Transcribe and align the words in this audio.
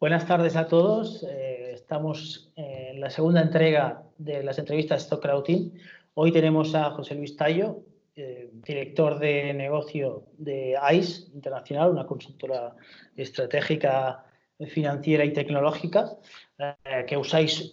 Buenas 0.00 0.26
tardes 0.26 0.56
a 0.56 0.66
todos. 0.66 1.22
Eh, 1.24 1.72
estamos 1.74 2.50
en 2.56 3.00
la 3.00 3.10
segunda 3.10 3.42
entrega 3.42 4.02
de 4.16 4.42
las 4.42 4.58
entrevistas 4.58 5.02
Stock 5.02 5.44
Team. 5.44 5.72
Hoy 6.14 6.32
tenemos 6.32 6.74
a 6.74 6.90
José 6.90 7.14
Luis 7.14 7.36
Tallo, 7.36 7.84
eh, 8.16 8.50
director 8.52 9.18
de 9.18 9.54
negocio 9.54 10.24
de 10.38 10.76
ICE 10.92 11.30
Internacional, 11.34 11.90
una 11.90 12.06
consultora 12.06 12.74
estratégica 13.14 14.24
financiera 14.68 15.24
y 15.24 15.32
tecnológica, 15.32 16.16
eh, 16.58 17.04
que 17.06 17.16
usáis 17.16 17.72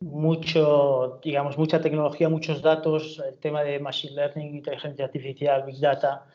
mucho, 0.00 1.20
digamos, 1.22 1.56
mucha 1.56 1.80
tecnología, 1.80 2.28
muchos 2.28 2.62
datos, 2.62 3.22
el 3.26 3.38
tema 3.38 3.62
de 3.62 3.78
Machine 3.78 4.14
Learning, 4.14 4.56
inteligencia 4.56 5.04
artificial, 5.04 5.64
Big 5.64 5.80
Data. 5.80 6.26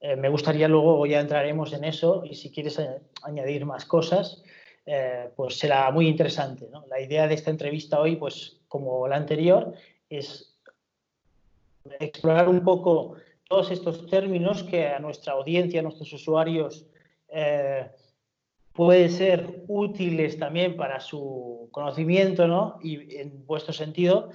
Eh, 0.00 0.16
me 0.16 0.28
gustaría 0.28 0.68
luego, 0.68 1.04
ya 1.06 1.20
entraremos 1.20 1.72
en 1.72 1.84
eso, 1.84 2.24
y 2.24 2.34
si 2.34 2.50
quieres 2.50 2.80
añadir 3.22 3.64
más 3.64 3.84
cosas, 3.84 4.42
pues 5.34 5.58
será 5.58 5.90
muy 5.90 6.06
interesante. 6.06 6.68
La 6.88 7.00
idea 7.00 7.26
de 7.26 7.34
esta 7.34 7.50
entrevista 7.50 7.98
hoy, 7.98 8.14
pues 8.14 8.60
como 8.68 9.08
la 9.08 9.16
anterior, 9.16 9.74
es 10.08 10.56
explorar 11.98 12.48
un 12.48 12.62
poco 12.62 13.16
todos 13.48 13.70
estos 13.70 14.06
términos 14.06 14.62
que 14.64 14.86
a 14.86 14.98
nuestra 14.98 15.34
audiencia, 15.34 15.80
a 15.80 15.82
nuestros 15.82 16.12
usuarios, 16.12 16.86
eh, 17.28 17.88
pueden 18.76 19.10
ser 19.10 19.64
útiles 19.68 20.38
también 20.38 20.76
para 20.76 21.00
su 21.00 21.68
conocimiento, 21.72 22.46
¿no? 22.46 22.78
Y 22.82 23.16
en 23.16 23.46
vuestro 23.46 23.72
sentido, 23.72 24.30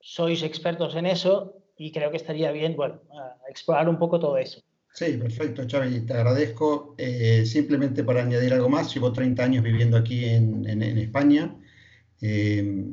sois 0.00 0.42
expertos 0.42 0.94
en 0.96 1.06
eso 1.06 1.56
y 1.76 1.92
creo 1.92 2.10
que 2.10 2.16
estaría 2.16 2.52
bien, 2.52 2.76
bueno, 2.76 3.00
explorar 3.48 3.88
un 3.88 3.98
poco 3.98 4.18
todo 4.18 4.36
eso. 4.36 4.60
Sí, 4.94 5.16
perfecto, 5.16 5.62
Xavi, 5.66 6.00
te 6.04 6.12
agradezco. 6.12 6.94
Eh, 6.98 7.44
simplemente 7.46 8.04
para 8.04 8.22
añadir 8.22 8.52
algo 8.52 8.68
más, 8.68 8.92
llevo 8.94 9.12
30 9.12 9.42
años 9.42 9.64
viviendo 9.64 9.96
aquí 9.96 10.26
en, 10.26 10.68
en 10.68 10.98
España. 10.98 11.56
Eh, 12.20 12.84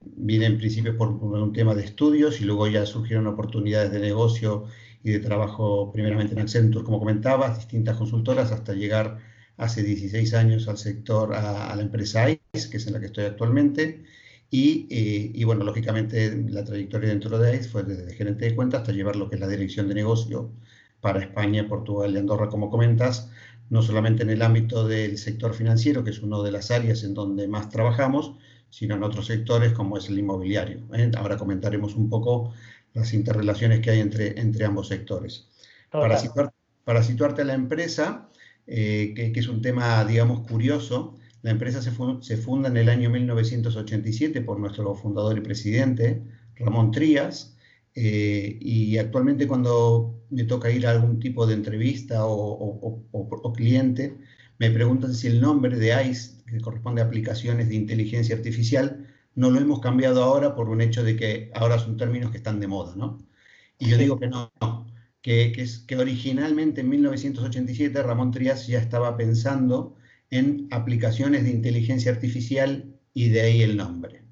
vine 0.00 0.46
en 0.46 0.58
principio 0.58 0.96
por, 0.96 1.08
un 1.10 1.52
tema 1.52 1.74
de 1.74 1.84
estudios 1.84 2.40
y 2.40 2.44
luego 2.44 2.68
ya 2.68 2.86
surgieron 2.86 3.26
oportunidades 3.26 3.90
de 3.90 4.00
negocio 4.00 4.66
y 5.02 5.10
de 5.10 5.20
trabajo 5.20 5.92
primeramente 5.92 6.34
en 6.34 6.40
Accenture, 6.40 6.84
como 6.84 6.98
comentabas, 6.98 7.58
distintas 7.58 7.96
consultoras 7.96 8.52
hasta 8.52 8.72
llegar 8.74 9.18
hace 9.58 9.82
16 9.82 10.34
años 10.34 10.68
al 10.68 10.78
sector, 10.78 11.34
a, 11.34 11.74
la 11.76 11.82
empresa 11.82 12.30
ICE, 12.30 12.70
que 12.70 12.78
es 12.78 12.86
en 12.86 12.94
la 12.94 13.00
que 13.00 13.06
estoy 13.06 13.24
actualmente. 13.24 14.04
Y, 14.50 14.86
eh, 14.90 15.30
y, 15.34 15.44
bueno, 15.44 15.64
lógicamente 15.64 16.34
la 16.48 16.64
trayectoria 16.64 17.10
dentro 17.10 17.38
de 17.38 17.56
ICE 17.56 17.68
fue 17.68 17.82
desde 17.82 18.14
gerente 18.14 18.46
de 18.46 18.54
cuenta 18.54 18.78
hasta 18.78 18.92
llevar 18.92 19.16
lo 19.16 19.28
que 19.28 19.34
es 19.34 19.40
la 19.40 19.48
dirección 19.48 19.88
de 19.88 19.94
negocio 19.94 20.50
para 21.00 21.20
España, 21.20 21.68
Portugal 21.68 22.14
y 22.14 22.18
Andorra, 22.18 22.48
como 22.48 22.70
comentas, 22.70 23.30
no 23.70 23.82
solamente 23.82 24.22
en 24.22 24.30
el 24.30 24.42
ámbito 24.42 24.86
del 24.86 25.18
sector 25.18 25.54
financiero, 25.54 26.02
que 26.02 26.10
es 26.10 26.20
una 26.22 26.42
de 26.42 26.52
las 26.52 26.70
áreas 26.70 27.04
en 27.04 27.14
donde 27.14 27.46
más 27.48 27.68
trabajamos, 27.68 28.34
sino 28.70 28.94
en 28.94 29.02
otros 29.02 29.26
sectores 29.26 29.72
como 29.72 29.98
es 29.98 30.08
el 30.08 30.18
inmobiliario. 30.18 30.82
¿eh? 30.94 31.10
Ahora 31.16 31.36
comentaremos 31.36 31.94
un 31.94 32.08
poco 32.08 32.52
las 32.94 33.12
interrelaciones 33.12 33.80
que 33.80 33.90
hay 33.90 34.00
entre, 34.00 34.38
entre 34.40 34.64
ambos 34.64 34.88
sectores. 34.88 35.48
Para, 35.90 36.18
para, 36.84 37.02
situarte 37.02 37.42
a 37.42 37.44
la 37.44 37.54
empresa, 37.54 38.28
eh, 38.68 39.14
que, 39.14 39.40
es 39.40 39.48
un 39.48 39.62
tema, 39.62 40.04
digamos, 40.04 40.46
curioso, 40.46 41.16
la 41.42 41.50
empresa 41.52 41.80
se, 41.82 41.90
se, 42.20 42.36
funda 42.36 42.68
en 42.68 42.76
el 42.76 42.88
año 42.88 43.10
1987 43.10 44.42
por 44.42 44.60
nuestro 44.60 44.94
fundador 44.94 45.38
y 45.38 45.40
presidente, 45.40 46.22
Ramón 46.56 46.90
Trías, 46.90 47.56
eh, 47.94 48.58
y 48.60 48.98
actualmente 48.98 49.48
cuando 49.48 50.22
me 50.30 50.44
toca 50.44 50.70
ir 50.70 50.86
a 50.86 50.90
algún 50.90 51.18
tipo 51.18 51.46
de 51.46 51.54
entrevista 51.54 52.26
o, 52.26 53.00
o 53.10 53.52
cliente, 53.52 54.18
me 54.58 54.70
preguntan 54.70 55.14
si 55.14 55.28
el 55.28 55.40
nombre 55.40 55.76
de 55.78 56.10
ICE 56.10 56.44
que 56.46 56.60
corresponde 56.60 57.02
a 57.02 57.04
aplicaciones 57.04 57.68
de 57.68 57.76
inteligencia 57.76 58.36
artificial, 58.36 59.06
no 59.34 59.50
lo 59.50 59.60
hemos 59.60 59.80
cambiado 59.80 60.22
ahora 60.22 60.54
por 60.54 60.68
un 60.68 60.80
hecho 60.80 61.04
de 61.04 61.16
que 61.16 61.50
ahora 61.54 61.78
son 61.78 61.96
términos 61.96 62.30
que 62.30 62.38
están 62.38 62.60
de 62.60 62.66
moda, 62.66 62.94
¿no? 62.96 63.18
Y 63.78 63.88
yo 63.88 63.96
digo 63.96 64.18
que 64.18 64.26
no, 64.26 64.50
que, 65.86 65.96
originalmente 65.96 66.80
en 66.80 66.88
1987 66.88 68.02
Ramón 68.02 68.30
Trias 68.30 68.66
ya 68.66 68.78
estaba 68.78 69.16
pensando 69.16 69.94
en 70.30 70.68
aplicaciones 70.70 71.44
de 71.44 71.50
inteligencia 71.50 72.12
artificial 72.12 72.94
y 73.12 73.28
de 73.28 73.40
ahí 73.42 73.62
el 73.62 73.76
nombre. 73.76 74.22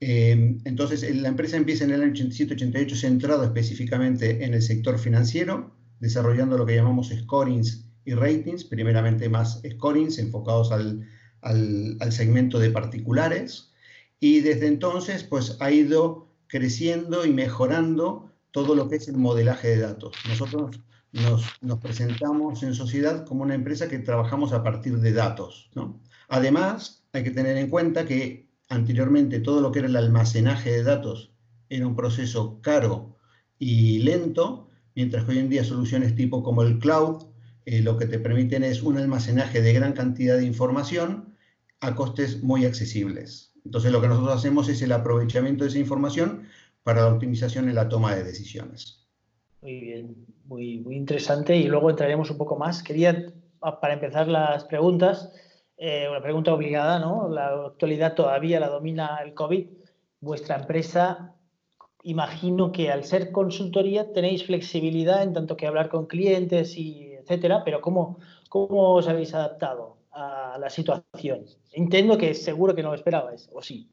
Eh, 0.00 0.58
entonces, 0.64 1.14
la 1.14 1.28
empresa 1.28 1.56
empieza 1.56 1.84
en 1.84 1.92
el 1.92 2.02
año 2.02 2.12
87-88 2.14 2.94
centrado 2.96 3.44
específicamente 3.44 4.44
en 4.44 4.54
el 4.54 4.62
sector 4.62 4.98
financiero, 4.98 5.76
desarrollando 6.00 6.58
lo 6.58 6.66
que 6.66 6.74
llamamos 6.74 7.10
scorings 7.10 7.86
y 8.04 8.14
ratings, 8.14 8.64
primeramente 8.64 9.28
más 9.28 9.62
scorings 9.64 10.18
enfocados 10.18 10.72
al, 10.72 11.06
al, 11.42 12.12
segmento 12.12 12.58
de 12.58 12.70
particulares 12.70 13.72
y 14.18 14.40
desde 14.40 14.66
entonces 14.66 15.22
pues 15.22 15.56
ha 15.60 15.70
ido 15.70 16.28
creciendo 16.48 17.24
y 17.24 17.32
mejorando 17.32 18.32
todo 18.52 18.74
lo 18.74 18.88
que 18.88 18.96
es 18.96 19.08
el 19.08 19.16
modelaje 19.16 19.68
de 19.68 19.78
datos. 19.78 20.12
Nosotros 20.28 20.80
nos, 21.12 21.78
presentamos 21.80 22.62
en 22.62 22.74
sociedad 22.74 23.26
como 23.26 23.42
una 23.42 23.54
empresa 23.54 23.88
que 23.88 23.98
trabajamos 23.98 24.52
a 24.52 24.62
partir 24.62 24.98
de 24.98 25.12
datos. 25.12 25.70
Además, 26.28 27.04
hay 27.12 27.24
que 27.24 27.30
tener 27.30 27.56
en 27.56 27.68
cuenta 27.68 28.04
que 28.04 28.48
anteriormente 28.68 29.40
todo 29.40 29.60
lo 29.60 29.72
que 29.72 29.80
era 29.80 29.88
el 29.88 29.96
almacenaje 29.96 30.70
de 30.70 30.82
datos 30.84 31.32
era 31.68 31.86
un 31.86 31.96
proceso 31.96 32.60
caro 32.60 33.16
y 33.58 33.98
lento, 33.98 34.68
mientras 34.94 35.24
que 35.24 35.32
hoy 35.32 35.38
en 35.38 35.50
día 35.50 35.64
soluciones 35.64 36.14
tipo 36.14 36.42
como 36.42 36.62
el 36.62 36.78
cloud 36.78 37.26
eh, 37.66 37.82
lo 37.82 37.98
que 37.98 38.06
te 38.06 38.18
permiten 38.18 38.64
es 38.64 38.82
un 38.82 38.96
almacenaje 38.96 39.60
de 39.60 39.72
gran 39.72 39.92
cantidad 39.92 40.36
de 40.36 40.44
información 40.44 41.36
a 41.80 41.94
costes 41.94 42.42
muy 42.42 42.64
accesibles. 42.64 43.52
Entonces 43.64 43.92
lo 43.92 44.00
que 44.00 44.08
nosotros 44.08 44.36
hacemos 44.36 44.68
es 44.68 44.82
el 44.82 44.92
aprovechamiento 44.92 45.64
de 45.64 45.70
esa 45.70 45.78
información 45.78 46.48
para 46.82 47.02
la 47.02 47.14
optimización 47.14 47.68
en 47.68 47.74
la 47.74 47.88
toma 47.88 48.14
de 48.14 48.24
decisiones. 48.24 49.06
Muy 49.62 49.80
bien, 49.80 50.26
muy, 50.44 50.82
interesante 50.90 51.56
y 51.56 51.64
luego 51.64 51.90
entraremos 51.90 52.30
un 52.30 52.38
poco 52.38 52.56
más. 52.56 52.82
Quería, 52.82 53.32
para 53.60 53.94
empezar 53.94 54.28
las 54.28 54.64
preguntas, 54.64 55.32
eh, 55.76 56.06
una 56.08 56.22
pregunta 56.22 56.54
obligada, 56.54 56.98
¿no? 56.98 57.28
La 57.28 57.66
actualidad 57.66 58.14
todavía 58.14 58.60
la 58.60 58.68
domina 58.68 59.18
el 59.22 59.34
COVID. 59.34 59.66
Vuestra 60.20 60.56
empresa, 60.56 61.34
imagino 62.02 62.72
que 62.72 62.90
al 62.90 63.04
ser 63.04 63.32
consultoría 63.32 64.12
tenéis 64.12 64.44
flexibilidad 64.44 65.22
en 65.22 65.34
tanto 65.34 65.56
que 65.56 65.66
hablar 65.66 65.88
con 65.90 66.06
clientes 66.06 66.76
y 66.76 67.12
etcétera, 67.12 67.62
pero 67.64 67.80
¿cómo, 67.80 68.18
cómo 68.48 68.94
os 68.94 69.08
habéis 69.08 69.34
adaptado? 69.34 70.00
a 70.12 70.58
la 70.58 70.70
situación. 70.70 71.46
Entiendo 71.72 72.18
que 72.18 72.34
seguro 72.34 72.74
que 72.74 72.82
no 72.82 72.90
lo 72.90 72.94
esperabais, 72.94 73.48
¿o 73.52 73.62
sí? 73.62 73.88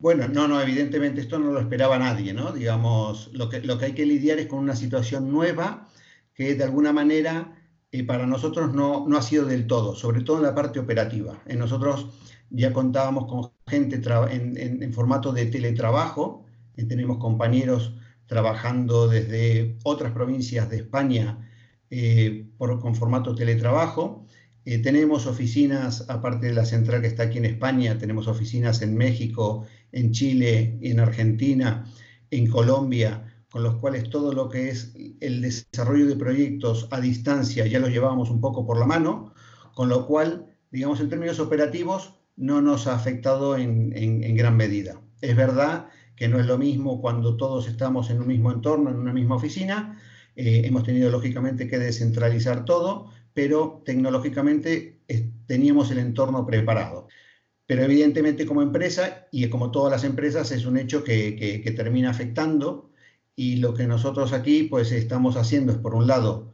Bueno, 0.00 0.28
no, 0.28 0.48
no, 0.48 0.60
evidentemente 0.62 1.20
esto 1.20 1.38
no 1.38 1.52
lo 1.52 1.60
esperaba 1.60 1.98
nadie, 1.98 2.32
¿no? 2.32 2.52
Digamos, 2.52 3.30
lo 3.34 3.50
que, 3.50 3.60
lo 3.60 3.76
que 3.76 3.84
hay 3.84 3.92
que 3.92 4.06
lidiar 4.06 4.38
es 4.38 4.46
con 4.46 4.58
una 4.58 4.74
situación 4.74 5.30
nueva 5.30 5.88
que 6.32 6.54
de 6.54 6.64
alguna 6.64 6.90
manera 6.90 7.54
eh, 7.92 8.02
para 8.04 8.26
nosotros 8.26 8.72
no, 8.72 9.06
no 9.06 9.18
ha 9.18 9.22
sido 9.22 9.44
del 9.44 9.66
todo, 9.66 9.94
sobre 9.94 10.22
todo 10.22 10.38
en 10.38 10.44
la 10.44 10.54
parte 10.54 10.78
operativa. 10.80 11.42
En 11.46 11.58
nosotros 11.58 12.08
ya 12.48 12.72
contábamos 12.72 13.26
con 13.26 13.52
gente 13.66 14.00
en, 14.30 14.82
en, 14.82 14.92
formato 14.94 15.32
de 15.32 15.46
teletrabajo, 15.46 16.46
y 16.78 16.84
tenemos 16.84 17.18
compañeros 17.18 17.94
trabajando 18.24 19.06
desde 19.06 19.76
otras 19.84 20.12
provincias 20.12 20.70
de 20.70 20.78
España 20.78 21.46
eh, 21.90 22.46
con 22.56 22.94
formato 22.94 23.34
teletrabajo. 23.34 24.24
Eh, 24.64 24.78
tenemos 24.78 25.26
oficinas, 25.26 26.08
aparte 26.08 26.46
de 26.46 26.54
la 26.54 26.64
central 26.64 27.00
que 27.00 27.08
está 27.08 27.24
aquí 27.24 27.38
en 27.38 27.46
España, 27.46 27.98
tenemos 27.98 28.28
oficinas 28.28 28.82
en 28.82 28.96
México, 28.96 29.66
en 29.92 30.12
Chile, 30.12 30.78
en 30.80 31.00
Argentina, 31.00 31.86
en 32.30 32.46
Colombia, 32.48 33.30
con 33.50 33.62
los 33.62 33.76
cuales 33.76 34.08
todo 34.10 34.32
lo 34.32 34.48
que 34.48 34.70
es 34.70 34.94
el 35.20 35.42
desarrollo 35.42 36.06
de 36.06 36.16
proyectos 36.16 36.86
a 36.90 37.00
distancia 37.00 37.66
ya 37.66 37.80
lo 37.80 37.88
llevábamos 37.88 38.30
un 38.30 38.40
poco 38.40 38.64
por 38.64 38.78
la 38.78 38.86
mano, 38.86 39.34
con 39.74 39.88
lo 39.88 40.06
cual, 40.06 40.46
digamos, 40.70 41.00
en 41.00 41.08
términos 41.08 41.40
operativos, 41.40 42.14
no 42.36 42.62
nos 42.62 42.86
ha 42.86 42.94
afectado 42.94 43.56
en, 43.56 44.36
gran 44.36 44.56
medida. 44.56 45.00
Es 45.20 45.36
verdad 45.36 45.88
que 46.16 46.28
no 46.28 46.38
es 46.38 46.46
lo 46.46 46.58
mismo 46.58 47.00
cuando 47.00 47.36
todos 47.36 47.66
estamos 47.66 48.10
en 48.10 48.20
un 48.20 48.28
mismo 48.28 48.52
entorno, 48.52 48.90
en 48.90 48.96
una 48.96 49.12
misma 49.12 49.36
oficina. 49.36 50.00
Eh, 50.36 50.62
hemos 50.64 50.84
tenido, 50.84 51.10
lógicamente, 51.10 51.68
que 51.68 51.78
descentralizar 51.78 52.64
todo, 52.64 53.10
pero 53.34 53.82
tecnológicamente 53.84 55.00
teníamos 55.46 55.90
el 55.90 55.98
entorno 55.98 56.46
preparado. 56.46 57.08
Pero 57.70 57.84
evidentemente 57.84 58.46
como 58.46 58.62
empresa, 58.62 59.28
y 59.30 59.48
como 59.48 59.70
todas 59.70 59.92
las 59.92 60.02
empresas, 60.02 60.50
es 60.50 60.66
un 60.66 60.76
hecho 60.76 61.04
que, 61.04 61.62
termina 61.76 62.10
afectando 62.10 62.90
y 63.36 63.58
lo 63.58 63.74
que 63.74 63.86
nosotros 63.86 64.32
aquí 64.32 64.64
pues 64.64 64.90
estamos 64.90 65.36
haciendo 65.36 65.70
es, 65.70 65.78
por 65.78 65.94
un 65.94 66.08
lado, 66.08 66.52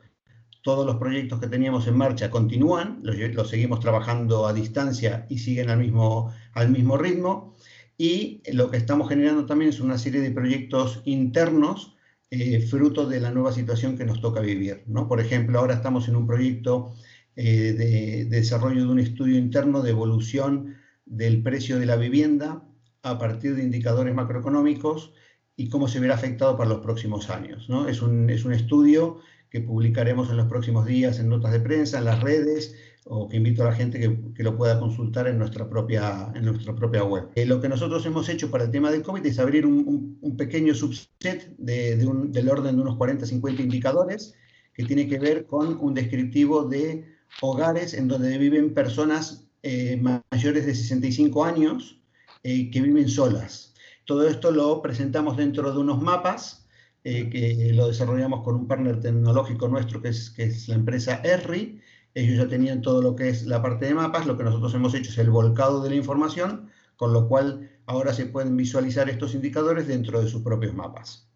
todos 0.60 0.84
los 0.84 0.96
proyectos 0.96 1.40
que 1.40 1.46
teníamos 1.46 1.86
en 1.86 1.96
marcha 1.96 2.30
continúan, 2.30 3.00
los, 3.02 3.48
seguimos 3.48 3.80
trabajando 3.80 4.46
a 4.46 4.52
distancia 4.52 5.24
y 5.30 5.38
siguen 5.38 5.70
al 5.70 5.78
mismo, 5.78 6.34
al 6.52 6.68
mismo 6.68 6.98
ritmo. 6.98 7.56
y 7.96 8.42
lo 8.52 8.70
que 8.70 8.76
estamos 8.76 9.08
generando 9.08 9.46
también 9.46 9.70
es 9.70 9.80
una 9.80 9.96
serie 9.96 10.20
de 10.20 10.32
proyectos 10.32 11.00
internos 11.06 11.96
eh, 12.30 12.60
fruto 12.60 13.06
de 13.06 13.20
la 13.20 13.30
nueva 13.30 13.52
situación 13.52 13.96
que 13.96 14.04
nos 14.04 14.20
toca 14.20 14.40
vivir. 14.40 14.82
¿no? 14.86 15.08
Por 15.08 15.20
ejemplo, 15.20 15.58
ahora 15.58 15.76
estamos 15.76 16.08
en 16.08 16.16
un 16.16 16.26
proyecto 16.26 16.92
eh, 17.36 17.72
de, 17.72 18.24
desarrollo 18.26 18.82
de 18.82 18.92
un 18.92 18.98
estudio 18.98 19.38
interno 19.38 19.80
de 19.80 19.92
evolución 19.92 20.76
del 21.06 21.42
precio 21.42 21.78
de 21.78 21.86
la 21.86 21.96
vivienda 21.96 22.62
a 23.02 23.18
partir 23.18 23.54
de 23.54 23.62
indicadores 23.62 24.14
macroeconómicos 24.14 25.12
y 25.56 25.68
cómo 25.68 25.88
se 25.88 26.00
verá 26.00 26.14
afectado 26.14 26.56
para 26.56 26.68
los 26.68 26.80
próximos 26.80 27.30
años. 27.30 27.68
¿no? 27.68 27.88
Es, 27.88 28.02
un, 28.02 28.28
es 28.28 28.44
un 28.44 28.52
estudio 28.52 29.20
que 29.48 29.60
publicaremos 29.60 30.28
en 30.28 30.36
los 30.36 30.48
próximos 30.48 30.86
días 30.86 31.18
en 31.18 31.28
notas 31.28 31.52
de 31.52 31.60
prensa, 31.60 31.98
en 31.98 32.04
las 32.04 32.20
redes, 32.20 32.74
o 33.04 33.28
que 33.28 33.36
invito 33.36 33.62
a 33.62 33.66
la 33.66 33.72
gente 33.72 34.00
que, 34.00 34.42
lo 34.42 34.56
pueda 34.56 34.80
consultar 34.80 35.28
en 35.28 35.38
nuestra 35.38 35.70
propia, 35.70 36.32
en 36.34 36.44
nuestra 36.44 36.74
propia 36.74 37.04
web. 37.04 37.28
Eh, 37.36 37.46
lo 37.46 37.60
que 37.60 37.68
nosotros 37.68 38.04
hemos 38.04 38.28
hecho 38.28 38.50
para 38.50 38.64
el 38.64 38.70
tema 38.70 38.90
del 38.90 39.02
COVID 39.02 39.24
es 39.24 39.38
abrir 39.38 39.64
un, 39.64 40.18
pequeño 40.36 40.74
subset 40.74 41.54
de, 41.56 41.96
del 41.96 42.48
orden 42.48 42.76
de 42.76 42.82
unos 42.82 42.96
40-50 42.96 43.60
indicadores 43.60 44.34
que 44.74 44.84
tiene 44.84 45.08
que 45.08 45.18
ver 45.18 45.46
con 45.46 45.78
un 45.80 45.94
descriptivo 45.94 46.64
de 46.64 47.04
hogares 47.40 47.94
en 47.94 48.08
donde 48.08 48.36
viven 48.36 48.74
personas 48.74 49.45
eh, 49.68 50.00
mayores 50.30 50.64
de 50.64 50.74
65 50.74 51.44
años 51.44 52.00
eh, 52.42 52.70
que 52.70 52.80
viven 52.80 53.08
solas. 53.08 53.74
Todo 54.04 54.28
esto 54.28 54.50
lo 54.52 54.80
presentamos 54.80 55.36
dentro 55.36 55.72
de 55.72 55.78
unos 55.78 56.00
mapas 56.00 56.62
que 57.02 57.70
lo 57.72 57.86
desarrollamos 57.86 58.42
con 58.42 58.56
un 58.56 58.66
partner 58.66 58.98
tecnológico 58.98 59.68
nuestro 59.68 60.02
que 60.02 60.08
es, 60.08 60.30
que 60.30 60.42
es 60.42 60.66
la 60.66 60.74
empresa 60.74 61.20
ERRI, 61.22 61.80
ellos 62.16 62.38
ya 62.38 62.48
tenían 62.48 62.80
todo 62.80 63.02
lo 63.02 63.14
que 63.14 63.28
es 63.28 63.44
la 63.44 63.60
parte 63.60 63.84
de 63.84 63.94
mapas, 63.94 64.26
lo 64.26 64.38
que 64.38 64.42
nosotros 64.42 64.72
hemos 64.72 64.94
hecho 64.94 65.10
es 65.10 65.18
el 65.18 65.28
volcado 65.28 65.82
de 65.82 65.90
la 65.90 65.96
información, 65.96 66.70
con 66.96 67.12
lo 67.12 67.28
cual 67.28 67.70
ahora 67.84 68.14
se 68.14 68.24
pueden 68.24 68.56
visualizar 68.56 69.10
estos 69.10 69.34
indicadores 69.34 69.86
dentro 69.86 70.20
de 70.22 70.28
sus 70.28 70.40
propios 70.42 70.74
mapas. 70.74 71.28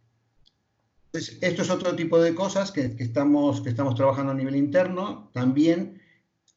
esto 1.13 1.63
es 1.63 1.71
otro 1.71 1.95
tipo 1.95 2.19
de 2.19 2.35
cosas 2.35 2.73
que, 2.73 2.97
estamos, 2.99 3.61
que 3.61 3.69
estamos 3.69 3.95
trabajando 3.95 4.33
a 4.33 4.35
nivel 4.35 4.57
interno. 4.57 5.31
También 5.35 6.00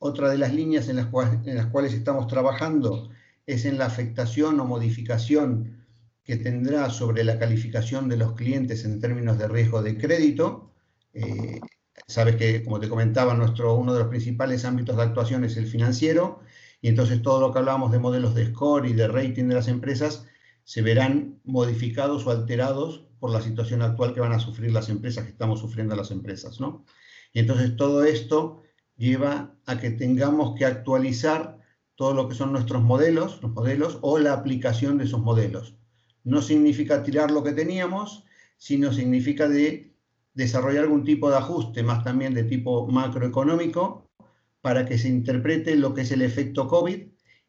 otra 0.03 0.29
de 0.29 0.37
las 0.37 0.53
líneas 0.53 0.89
en 0.89 0.97
las, 0.97 1.05
cuales, 1.07 1.93
estamos 1.93 2.27
trabajando 2.27 3.09
es 3.45 3.63
en 3.65 3.77
la 3.77 3.85
afectación 3.85 4.59
o 4.59 4.65
modificación 4.65 5.85
que 6.23 6.35
tendrá 6.35 6.89
sobre 6.89 7.23
la 7.23 7.39
calificación 7.39 8.09
de 8.09 8.17
los 8.17 8.33
clientes 8.33 8.83
en 8.83 8.99
términos 8.99 9.37
de 9.37 9.47
riesgo 9.47 9.81
de 9.81 9.97
crédito. 9.97 10.71
Eh, 11.13 11.59
Sabes 12.07 12.35
que, 12.35 12.63
como 12.63 12.79
te 12.79 12.89
comentaba, 12.89 13.33
nuestro, 13.33 13.75
uno 13.75 13.93
de 13.93 13.99
los 13.99 14.09
principales 14.09 14.65
ámbitos 14.65 14.97
de 14.97 15.03
actuación 15.03 15.45
es 15.45 15.55
el 15.55 15.67
financiero, 15.67 16.41
y 16.81 16.89
entonces 16.89 17.21
todo 17.21 17.39
lo 17.39 17.53
que 17.53 17.59
hablábamos 17.59 17.91
de 17.91 17.99
modelos 17.99 18.35
de 18.35 18.47
score 18.47 18.87
y 18.87 18.93
de 18.93 19.07
rating 19.07 19.47
de 19.47 19.55
las 19.55 19.69
empresas 19.69 20.25
se 20.65 20.81
verán 20.81 21.39
modificados 21.45 22.27
o 22.27 22.31
alterados 22.31 23.05
por 23.19 23.31
la 23.31 23.41
situación 23.41 23.81
actual 23.81 24.13
que 24.13 24.19
van 24.19 24.33
a 24.33 24.39
sufrir 24.39 24.73
las 24.73 24.89
empresas, 24.89 25.23
que 25.23 25.31
estamos 25.31 25.61
sufriendo 25.61 25.95
las 25.95 26.11
empresas, 26.11 26.59
¿no? 26.59 26.83
Y 27.31 27.39
entonces 27.39 27.77
todo 27.77 28.03
esto 28.03 28.63
lleva 29.03 29.53
a 29.65 29.79
que 29.79 29.91
tengamos 29.91 30.57
que 30.57 30.65
actualizar 30.65 31.59
todo 31.95 32.13
lo 32.13 32.27
que 32.27 32.35
son 32.35 32.53
nuestros 32.53 32.81
modelos, 32.81 33.41
los 33.41 33.51
modelos 33.51 33.99
o 34.01 34.17
la 34.17 34.33
aplicación 34.33 34.97
de 34.97 35.03
esos 35.03 35.21
modelos. 35.21 35.75
No 36.23 36.41
significa 36.41 37.03
tirar 37.03 37.29
lo 37.29 37.43
que 37.43 37.51
teníamos, 37.51 38.23
sino 38.57 38.93
significa 38.93 39.47
de 39.49 39.93
desarrollar 40.33 40.85
algún 40.85 41.03
tipo 41.03 41.29
de 41.29 41.37
ajuste, 41.37 41.83
más 41.83 42.03
también 42.03 42.33
de 42.33 42.45
tipo 42.45 42.87
macroeconómico, 42.87 44.09
para 44.61 44.85
que 44.85 44.97
se 44.97 45.09
interprete 45.09 45.75
lo 45.75 45.93
que 45.93 46.01
es 46.01 46.11
el 46.11 46.21
efecto 46.21 46.67
COVID 46.69 47.01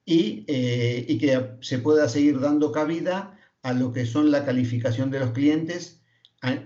y, 0.05 0.45
eh, 0.49 1.07
y, 1.09 1.19
que 1.19 1.53
se 1.61 1.79
pueda 1.79 2.09
seguir 2.09 2.41
dando 2.41 2.73
cabida 2.73 3.39
a 3.63 3.73
lo 3.73 3.93
que 3.93 4.05
son 4.05 4.33
la 4.33 4.45
calificación 4.45 5.11
de 5.11 5.21
los 5.21 5.31
clientes 5.31 6.03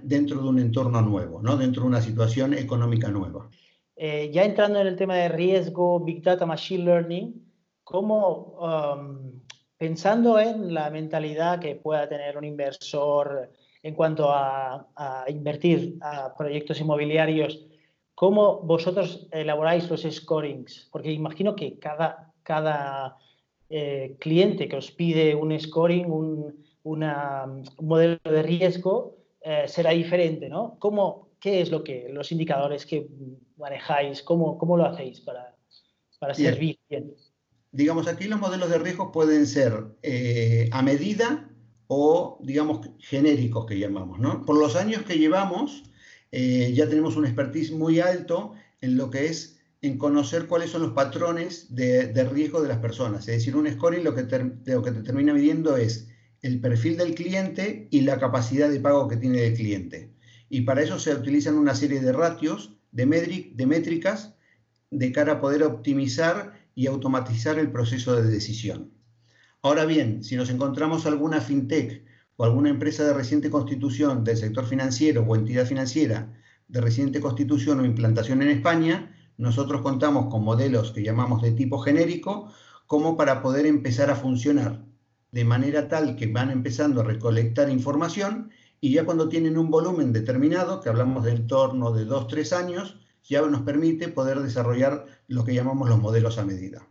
dentro 0.03 0.43
de 0.43 0.49
un 0.49 0.59
entorno 0.59 1.01
nuevo, 1.03 1.41
¿no? 1.41 1.57
dentro 1.57 1.83
de 1.83 1.89
una 1.89 2.03
situación 2.03 2.55
económica 2.55 3.11
nueva. 3.11 3.49
Eh, 4.01 4.31
ya 4.33 4.45
entrando 4.45 4.81
en 4.81 4.87
el 4.87 4.95
tema 4.95 5.17
de 5.17 5.29
riesgo, 5.29 5.99
Big 5.99 6.23
Data, 6.23 6.47
Machine 6.47 6.85
Learning, 6.85 7.53
¿cómo, 7.83 8.55
um, 8.61 9.41
pensando 9.77 10.39
en 10.39 10.73
la 10.73 10.89
mentalidad 10.89 11.59
que 11.59 11.75
pueda 11.75 12.09
tener 12.09 12.39
un 12.39 12.45
inversor 12.45 13.51
en 13.83 13.97
cuanto 13.97 14.31
a, 14.31 14.87
invertir 15.27 15.99
a 16.01 16.33
proyectos 16.37 16.81
inmobiliarios, 16.81 17.67
¿cómo 18.15 18.61
vosotros 18.61 19.27
elaboráis 19.33 19.91
los 19.91 20.03
scorings? 20.03 20.89
Porque 20.93 21.11
imagino 21.11 21.57
que 21.57 21.79
cada, 21.81 22.33
cada 22.45 23.17
eh, 23.69 24.17
cliente 24.21 24.69
que 24.69 24.77
os 24.77 24.93
pide 24.93 25.35
un 25.35 25.59
scoring, 25.59 26.09
un, 26.11 26.65
modelo 27.81 28.19
de 28.25 28.43
riesgo, 28.43 29.17
eh, 29.41 29.65
será 29.67 29.91
diferente, 29.91 30.49
¿no? 30.49 30.77
¿Cómo, 30.79 31.28
¿Qué 31.41 31.61
es 31.61 31.71
lo 31.71 31.85
que 31.85 32.09
los 32.11 32.33
indicadores 32.33 32.85
que 32.85 33.09
manejáis? 33.57 34.23
¿Cómo, 34.23 34.59
cómo 34.59 34.77
lo 34.77 34.87
hacéis 34.87 35.21
para, 35.21 35.57
para 36.19 36.35
servir 36.35 36.79
bien? 36.89 37.15
Digamos, 37.71 38.09
aquí 38.09 38.25
los 38.25 38.41
modelos 38.41 38.71
de 38.71 38.79
riesgo 38.79 39.13
pueden 39.13 39.47
ser 39.47 39.85
eh, 40.03 40.69
a 40.73 40.83
medida 40.83 41.49
o, 41.87 42.39
digamos, 42.43 42.89
genéricos 42.99 43.67
que 43.67 43.79
llamamos. 43.79 44.19
¿no? 44.19 44.45
Por 44.45 44.59
los 44.59 44.75
años 44.77 45.03
que 45.03 45.19
llevamos, 45.19 45.85
eh, 46.33 46.73
ya 46.75 46.89
tenemos 46.89 47.17
un 47.17 47.25
expertise 47.25 47.73
muy 47.73 48.01
alto 48.01 48.53
en 48.81 48.97
lo 48.97 49.11
que 49.11 49.27
es 49.27 49.59
en 49.81 49.97
conocer 49.97 50.47
cuáles 50.47 50.71
son 50.71 50.83
los 50.83 50.93
patrones 50.93 51.75
de, 51.75 52.13
riesgo 52.25 52.61
de 52.61 52.69
las 52.69 52.79
personas. 52.79 53.29
Es 53.29 53.37
decir, 53.37 53.57
un 53.57 53.71
scoring 53.71 54.03
lo 54.03 54.15
que, 54.15 54.23
lo 54.65 54.83
que 54.83 54.91
te 54.91 55.03
termina 55.03 55.33
midiendo 55.33 55.77
es 55.77 56.09
el 56.43 56.61
perfil 56.61 56.97
del 56.97 57.15
cliente 57.15 57.89
y 57.91 58.01
la 58.03 58.19
capacidad 58.19 58.69
de 58.69 58.81
pago 58.81 59.09
que 59.09 59.17
tiene 59.17 59.47
el 59.47 59.55
cliente. 59.55 60.13
Y 60.49 60.63
para 60.63 60.83
eso 60.83 60.99
se 60.99 61.15
utilizan 61.15 61.57
una 61.57 61.75
serie 61.75 62.01
de 62.01 62.13
ratios, 62.13 62.75
de, 62.93 63.07
métricas, 63.07 64.35
de 64.91 65.13
cara 65.13 65.35
a 65.35 65.41
poder 65.41 65.63
optimizar 65.63 66.55
y 66.75 66.87
automatizar 66.87 67.59
el 67.59 67.71
proceso 67.71 68.17
de 68.17 68.31
decisión. 68.31 68.93
Ahora 69.63 69.85
bien, 69.85 70.23
si 70.23 70.37
nos 70.37 70.51
encontramos 70.51 71.07
alguna 71.07 71.41
fintech 71.41 72.05
o 72.37 72.45
alguna 72.45 72.71
empresa 72.71 73.05
de 73.05 73.13
reciente 73.13 73.51
constitución 73.51 74.25
del 74.25 74.37
sector 74.37 74.65
financiero 74.65 75.23
o 75.23 75.37
entidad 75.37 75.67
financiera 75.67 76.33
de 76.69 76.81
reciente 76.81 77.21
constitución 77.21 77.81
o 77.81 77.85
implantación 77.85 78.43
en 78.43 78.49
España, 78.49 79.15
nosotros 79.37 79.83
contamos 79.83 80.27
con 80.31 80.45
modelos 80.45 80.93
que 80.93 81.03
llamamos 81.03 81.43
de 81.43 81.53
tipo 81.53 81.79
genérico 81.79 82.53
como 82.87 83.17
para 83.17 83.43
poder 83.43 83.67
empezar 83.67 84.11
a 84.11 84.17
funcionar 84.17 84.85
de 85.31 85.45
manera 85.45 85.89
tal 85.89 86.17
que 86.17 86.27
van 86.27 86.51
empezando 86.51 87.01
a 87.01 87.05
recolectar 87.05 87.71
información 87.71 88.51
y 88.81 88.93
ya 88.93 89.05
cuando 89.05 89.29
tienen 89.29 89.59
un 89.59 89.71
volumen 89.71 90.13
determinado, 90.13 90.81
que 90.81 90.89
hablamos 90.89 91.25
de 91.25 91.33
entorno 91.33 91.93
de 91.93 92.07
2-3 92.07 92.53
años, 92.53 92.99
ya 93.23 93.43
nos 93.43 93.63
permite 93.63 94.09
poder 94.09 94.41
desarrollar 94.41 95.05
lo 95.27 95.45
que 95.45 95.55
llamamos 95.55 95.89
los 95.89 95.99
modelos 95.99 96.39
a 96.39 96.45
medida. 96.45 96.87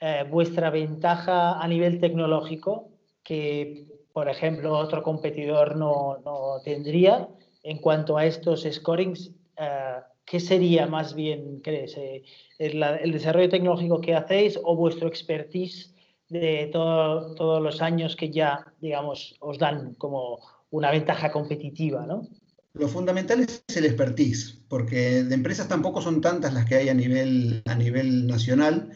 Eh, 0.00 0.24
vuestra 0.30 0.70
ventaja 0.70 1.60
a 1.60 1.68
nivel 1.68 2.00
tecnológico 2.00 2.88
que, 3.22 3.86
por 4.12 4.28
ejemplo, 4.28 4.76
otro 4.76 5.02
competidor 5.02 5.76
no, 5.76 6.16
tendría 6.64 7.28
en 7.62 7.78
cuanto 7.78 8.16
a 8.16 8.24
estos 8.24 8.66
scorings? 8.70 9.32
Eh, 9.58 9.96
¿Qué 10.24 10.40
sería 10.40 10.86
más 10.86 11.14
bien, 11.14 11.60
crees, 11.60 11.96
eh, 11.96 12.22
el, 12.58 13.12
desarrollo 13.12 13.48
tecnológico 13.48 14.00
que 14.00 14.14
hacéis 14.14 14.58
o 14.62 14.76
vuestro 14.76 15.08
expertise 15.08 15.92
de 16.28 16.70
todos 16.72 17.60
los 17.60 17.82
años 17.82 18.14
que 18.14 18.30
ya, 18.30 18.64
digamos, 18.80 19.36
os 19.40 19.58
dan 19.58 19.94
como 19.94 20.38
una 20.70 20.90
ventaja 20.90 21.30
competitiva, 21.32 22.06
¿no? 22.06 22.28
Lo 22.72 22.88
fundamental 22.88 23.40
es 23.40 23.64
el 23.74 23.84
expertise, 23.84 24.62
porque 24.68 25.24
de 25.24 25.34
empresas 25.34 25.66
tampoco 25.68 26.00
son 26.00 26.20
tantas 26.20 26.54
las 26.54 26.66
que 26.66 26.76
hay 26.76 26.88
a 26.88 26.94
nivel, 26.94 27.62
a 27.66 27.74
nivel 27.74 28.26
nacional 28.26 28.90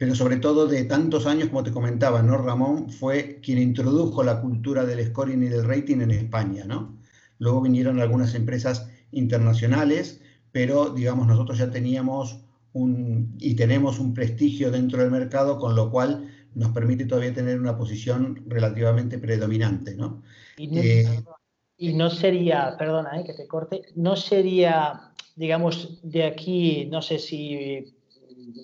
pero 0.00 0.14
sobre 0.14 0.38
todo 0.38 0.66
de 0.66 0.84
tantos 0.84 1.26
años, 1.26 1.50
como 1.50 1.62
te 1.62 1.72
comentaba, 1.72 2.22
¿no? 2.22 2.38
Ramón 2.38 2.88
fue 2.88 3.38
quien 3.42 3.58
introdujo 3.58 4.22
la 4.22 4.40
cultura 4.40 4.86
del 4.86 5.04
scoring 5.04 5.42
y 5.42 5.48
del 5.48 5.68
rating 5.68 6.00
en 6.00 6.10
España, 6.12 6.64
¿no? 6.64 6.96
Luego 7.38 7.60
vinieron 7.60 8.00
algunas 8.00 8.34
empresas 8.34 8.88
internacionales, 9.12 10.22
pero 10.52 10.88
digamos 10.88 11.26
nosotros 11.26 11.58
ya 11.58 11.70
teníamos 11.70 12.40
un, 12.72 13.36
y 13.38 13.56
tenemos 13.56 13.98
un 13.98 14.14
prestigio 14.14 14.70
dentro 14.70 15.00
del 15.02 15.10
mercado, 15.10 15.58
con 15.58 15.76
lo 15.76 15.90
cual 15.90 16.30
nos 16.54 16.72
permite 16.72 17.04
todavía 17.04 17.34
tener 17.34 17.60
una 17.60 17.76
posición 17.76 18.42
relativamente 18.46 19.18
predominante, 19.18 19.96
¿no? 19.96 20.22
Y 20.60 21.94
no, 21.94 22.06
eh, 22.06 22.10
sería, 22.10 22.76
perdona 22.78 23.20
eh, 23.20 23.24
que 23.24 23.34
te 23.34 23.46
corte, 23.46 23.82
no 23.94 24.16
sería, 24.16 25.12
digamos, 25.36 26.00
de 26.02 26.24
aquí, 26.24 26.86
no 26.86 27.00
sé 27.00 27.18
si 27.18 27.94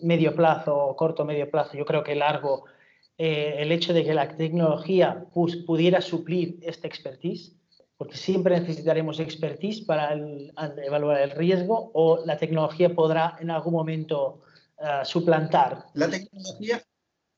medio 0.03 0.35
plazo, 0.35 0.95
corto, 0.97 1.25
medio 1.25 1.51
plazo, 1.51 1.77
yo 1.77 1.85
creo 1.85 2.03
que 2.03 2.15
largo, 2.15 2.65
eh, 3.19 3.57
el 3.59 3.73
hecho 3.73 3.95
de 3.95 4.05
que 4.05 4.13
la 4.13 4.37
tecnología 4.37 5.25
pudiera 5.33 6.01
suplir 6.01 6.59
este 6.63 6.87
expertise, 6.87 7.57
porque 7.97 8.17
siempre 8.17 8.61
necesitaremos 8.61 9.21
expertise 9.21 9.81
para 9.81 10.13
evaluar 10.85 11.23
el 11.23 11.31
riesgo 11.31 11.91
o 11.95 12.23
la 12.27 12.37
tecnología 12.37 12.95
podrá 12.95 13.39
en 13.41 13.51
algún 13.51 13.73
momento 13.73 14.43
eh, 14.79 15.01
suplantar. 15.05 15.87
La 15.95 16.11
tecnología, 16.11 16.83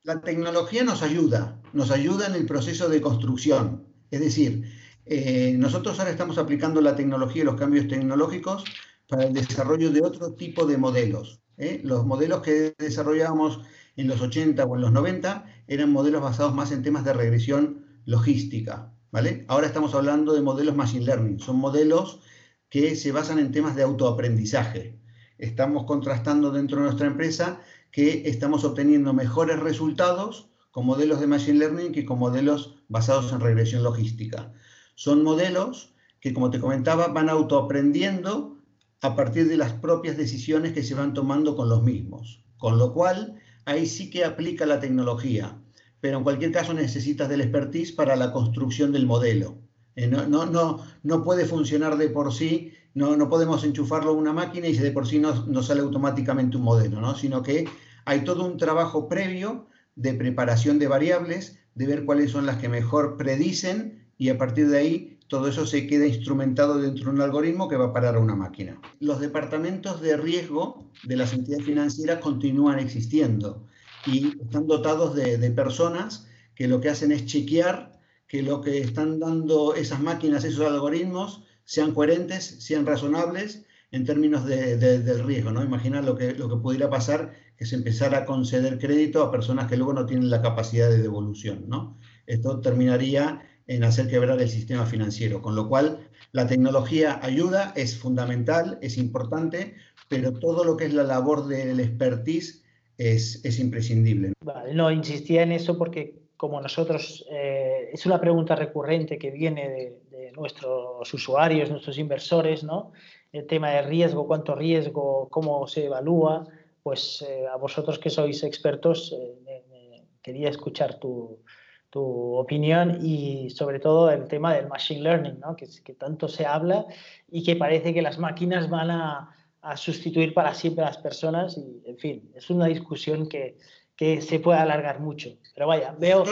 La 0.02 0.20
tecnología 0.20 0.82
nos 0.82 1.02
ayuda, 1.02 1.60
nos 1.72 1.92
ayuda 1.92 2.26
en 2.26 2.34
el 2.34 2.46
proceso 2.46 2.88
de 2.88 3.00
construcción. 3.00 3.86
Es 4.10 4.20
decir, 4.20 4.64
eh, 5.06 5.54
nosotros 5.56 5.98
ahora 5.98 6.10
estamos 6.10 6.38
aplicando 6.38 6.80
la 6.80 6.96
tecnología 6.96 7.42
y 7.42 7.44
los 7.46 7.56
cambios 7.56 7.88
tecnológicos 7.88 8.64
para 9.08 9.24
el 9.24 9.32
desarrollo 9.32 9.90
de 9.90 10.02
otro 10.02 10.34
tipo 10.34 10.66
de 10.66 10.76
modelos. 10.76 11.40
¿eh? 11.56 11.80
Los 11.82 12.04
modelos 12.04 12.42
que 12.42 12.74
desarrollábamos 12.78 13.62
en 13.96 14.06
los 14.08 14.20
80 14.20 14.64
o 14.64 14.76
en 14.76 14.82
los 14.82 14.92
90 14.92 15.46
eran 15.66 15.92
modelos 15.92 16.22
basados 16.22 16.54
más 16.54 16.72
en 16.72 16.82
temas 16.82 17.04
de 17.04 17.14
regresión 17.14 17.86
logística. 18.04 18.92
¿vale? 19.10 19.44
Ahora 19.48 19.66
estamos 19.66 19.94
hablando 19.94 20.34
de 20.34 20.42
modelos 20.42 20.76
machine 20.76 21.04
learning. 21.04 21.40
Son 21.40 21.56
modelos 21.56 22.20
que 22.68 22.94
se 22.96 23.12
basan 23.12 23.38
en 23.38 23.50
temas 23.50 23.76
de 23.76 23.82
autoaprendizaje. 23.82 24.98
Estamos 25.38 25.84
contrastando 25.84 26.50
dentro 26.50 26.78
de 26.78 26.84
nuestra 26.84 27.06
empresa 27.06 27.60
que 27.90 28.28
estamos 28.28 28.64
obteniendo 28.64 29.14
mejores 29.14 29.58
resultados 29.58 30.50
con 30.70 30.87
modelos 30.87 31.20
de 31.20 31.26
machine 31.26 31.58
learning 31.58 31.92
que 31.92 32.04
con 32.04 32.18
modelos 32.18 32.76
basados 32.88 33.32
en 33.32 33.40
regresión 33.40 33.82
logística. 33.82 34.52
Son 34.94 35.22
modelos 35.22 35.94
que, 36.20 36.34
como 36.34 36.50
te 36.50 36.60
comentaba, 36.60 37.08
van 37.08 37.28
autoaprendiendo 37.28 38.58
a 39.00 39.14
partir 39.14 39.48
de 39.48 39.56
las 39.56 39.72
propias 39.72 40.16
decisiones 40.16 40.72
que 40.72 40.82
se 40.82 40.94
van 40.94 41.14
tomando 41.14 41.56
con 41.56 41.68
los 41.68 41.82
mismos. 41.82 42.44
Con 42.58 42.78
lo 42.78 42.92
cual, 42.92 43.37
ahí 43.64 43.87
sí 43.87 44.10
que 44.10 44.25
aplica 44.25 44.66
la 44.66 44.80
tecnología, 44.80 45.60
pero 46.00 46.18
en 46.18 46.25
cualquier 46.25 46.52
caso 46.52 46.75
necesitas 46.75 47.28
del 47.28 47.40
expertise 47.40 47.92
para 47.92 48.16
la 48.16 48.32
construcción 48.32 48.92
del 48.92 49.06
modelo. 49.06 49.58
Eh, 49.94 50.06
no, 50.06 50.26
no, 50.26 50.46
no, 50.46 50.84
no 51.02 51.25
puede 51.25 51.44
funcionar 51.44 51.96
de 51.96 52.08
por 52.08 52.32
sí, 52.32 52.72
no, 52.94 53.16
no 53.16 53.28
podemos 53.28 53.64
enchufarlo 53.64 54.10
a 54.10 54.14
una 54.14 54.32
máquina 54.32 54.68
y 54.68 54.76
de 54.76 54.90
por 54.90 55.06
sí 55.06 55.18
no, 55.18 55.62
sale 55.62 55.80
automáticamente 55.80 56.56
un 56.56 56.64
modelo, 56.64 57.00
¿no? 57.00 57.14
sino 57.14 57.42
que 57.42 57.68
hay 58.04 58.25
todo 58.25 58.44
un 58.44 58.56
trabajo 58.56 59.08
previo 59.08 59.68
de 59.98 60.14
preparación 60.14 60.78
de 60.78 60.86
variables, 60.86 61.58
de 61.74 61.86
ver 61.86 62.04
cuáles 62.04 62.30
son 62.30 62.46
las 62.46 62.58
que 62.58 62.68
mejor 62.68 63.16
predicen 63.16 64.06
y 64.16 64.28
a 64.28 64.38
partir 64.38 64.68
de 64.68 64.78
ahí 64.78 65.18
todo 65.26 65.48
eso 65.48 65.66
se 65.66 65.86
queda 65.86 66.06
instrumentado 66.06 66.78
dentro 66.78 67.06
de 67.06 67.10
un 67.10 67.20
algoritmo 67.20 67.68
que 67.68 67.76
va 67.76 67.86
a 67.86 67.92
parar 67.92 68.14
a 68.14 68.20
una 68.20 68.36
máquina. 68.36 68.80
Los 69.00 69.20
departamentos 69.20 70.00
de 70.00 70.16
riesgo 70.16 70.88
de 71.02 71.16
las 71.16 71.32
entidades 71.32 71.66
financieras 71.66 72.20
continúan 72.20 72.78
existiendo 72.78 73.66
y 74.06 74.28
están 74.40 74.66
dotados 74.66 75.14
de, 75.16 75.50
personas 75.50 76.28
que 76.54 76.68
lo 76.68 76.80
que 76.80 76.90
hacen 76.90 77.12
es 77.12 77.26
chequear 77.26 77.98
que 78.28 78.42
lo 78.42 78.60
que 78.60 78.78
están 78.78 79.18
dando 79.18 79.74
esas 79.74 80.00
máquinas, 80.00 80.44
esos 80.44 80.66
algoritmos, 80.66 81.44
sean 81.64 81.92
coherentes, 81.92 82.44
sean 82.60 82.86
razonables 82.86 83.64
en 83.90 84.04
términos 84.04 84.45
del 84.47 85.25
riesgo. 85.25 85.50
¿no? 85.50 85.62
Imaginar 85.62 86.04
lo 86.04 86.16
que, 86.16 86.35
lo 86.35 86.49
que 86.49 86.57
pudiera 86.57 86.90
pasar 86.90 87.33
que 87.57 87.66
se 87.66 87.76
empezara 87.76 88.18
a 88.18 88.25
conceder 88.25 88.78
crédito 88.78 89.23
a 89.23 89.30
personas 89.30 89.66
que 89.66 89.76
luego 89.76 89.92
no 89.92 90.07
tienen 90.07 90.30
la 90.30 90.42
capacidad 90.42 90.88
de 90.88 91.02
devolución. 91.02 91.64
¿no? 91.68 91.97
Esto 92.26 92.61
terminaría 92.61 93.42
en 93.66 93.85
hacer 93.85 94.09
quebrar 94.09 94.40
el 94.40 94.49
sistema 94.49 94.87
financiero. 94.87 95.42
Con 95.42 95.54
lo 95.54 95.68
cual, 95.68 96.09
la 96.33 96.47
tecnología 96.47 97.21
ayuda, 97.23 97.73
es 97.76 97.99
fundamental, 97.99 98.78
es 98.83 98.97
importante, 98.97 99.75
pero 100.09 100.33
todo 100.33 100.64
lo 100.64 100.76
que 100.76 100.87
es 100.87 100.95
la 100.95 101.04
labor 101.04 101.47
del 101.47 101.80
expertise 101.80 102.64
es, 102.97 103.45
es 103.45 103.59
imprescindible. 103.59 104.33
Vale, 104.42 104.75
no, 104.75 104.90
insistía 104.90 105.42
en 105.42 105.52
eso 105.52 105.76
porque 105.76 106.28
como 106.38 106.61
nosotros, 106.61 107.26
eh, 107.30 107.90
es 107.92 108.07
una 108.07 108.21
pregunta 108.21 108.54
recurrente 108.54 109.18
que 109.18 109.30
viene 109.30 109.68
de, 109.68 109.99
nuestros 110.37 111.12
usuarios, 111.12 111.68
nuestros 111.68 111.99
inversores, 111.99 112.62
¿no? 112.62 112.92
El 113.32 113.47
tema 113.47 113.70
de 113.70 113.82
riesgo, 113.82 114.26
cuánto 114.26 114.54
riesgo, 114.54 115.28
cómo 115.30 115.66
se 115.66 115.87
evalúa, 115.87 116.47
pues 116.82 117.25
eh, 117.28 117.47
a 117.47 117.56
vosotros 117.56 117.99
que 117.99 118.11
sois 118.11 118.42
expertos, 118.42 119.14
eh, 119.18 120.04
quería 120.23 120.49
escuchar 120.49 120.99
tu, 120.99 121.42
tu 121.90 122.02
opinión 122.37 122.99
y 123.02 123.50
sobre 123.50 123.80
todo 123.80 124.11
el 124.11 124.28
tema 124.28 124.54
del 124.54 124.68
machine 124.68 125.02
learning, 125.02 125.40
¿no? 125.40 125.56
que, 125.56 125.66
que 125.85 125.94
tanto 125.94 126.28
se 126.28 126.44
habla 126.44 126.87
y 127.30 127.42
que 127.42 127.56
parece 127.56 127.94
que 127.94 128.02
las 128.02 128.18
máquinas 128.18 128.68
van 128.68 128.90
a, 128.90 129.35
a, 129.62 129.76
sustituir 129.76 130.35
para 130.35 130.54
siempre 130.54 130.85
a 130.85 130.88
las 130.88 130.99
personas 130.99 131.56
y, 131.56 131.82
en 131.88 131.99
fin, 131.99 132.30
es 132.35 132.50
una 132.50 132.66
discusión 132.66 133.28
que, 133.28 133.56
que 133.97 134.20
se 134.20 134.38
puede 134.38 134.58
alargar 134.58 135.00
mucho. 135.00 135.30
Pero 135.54 135.66
vaya, 135.66 135.94
veo... 135.99 136.25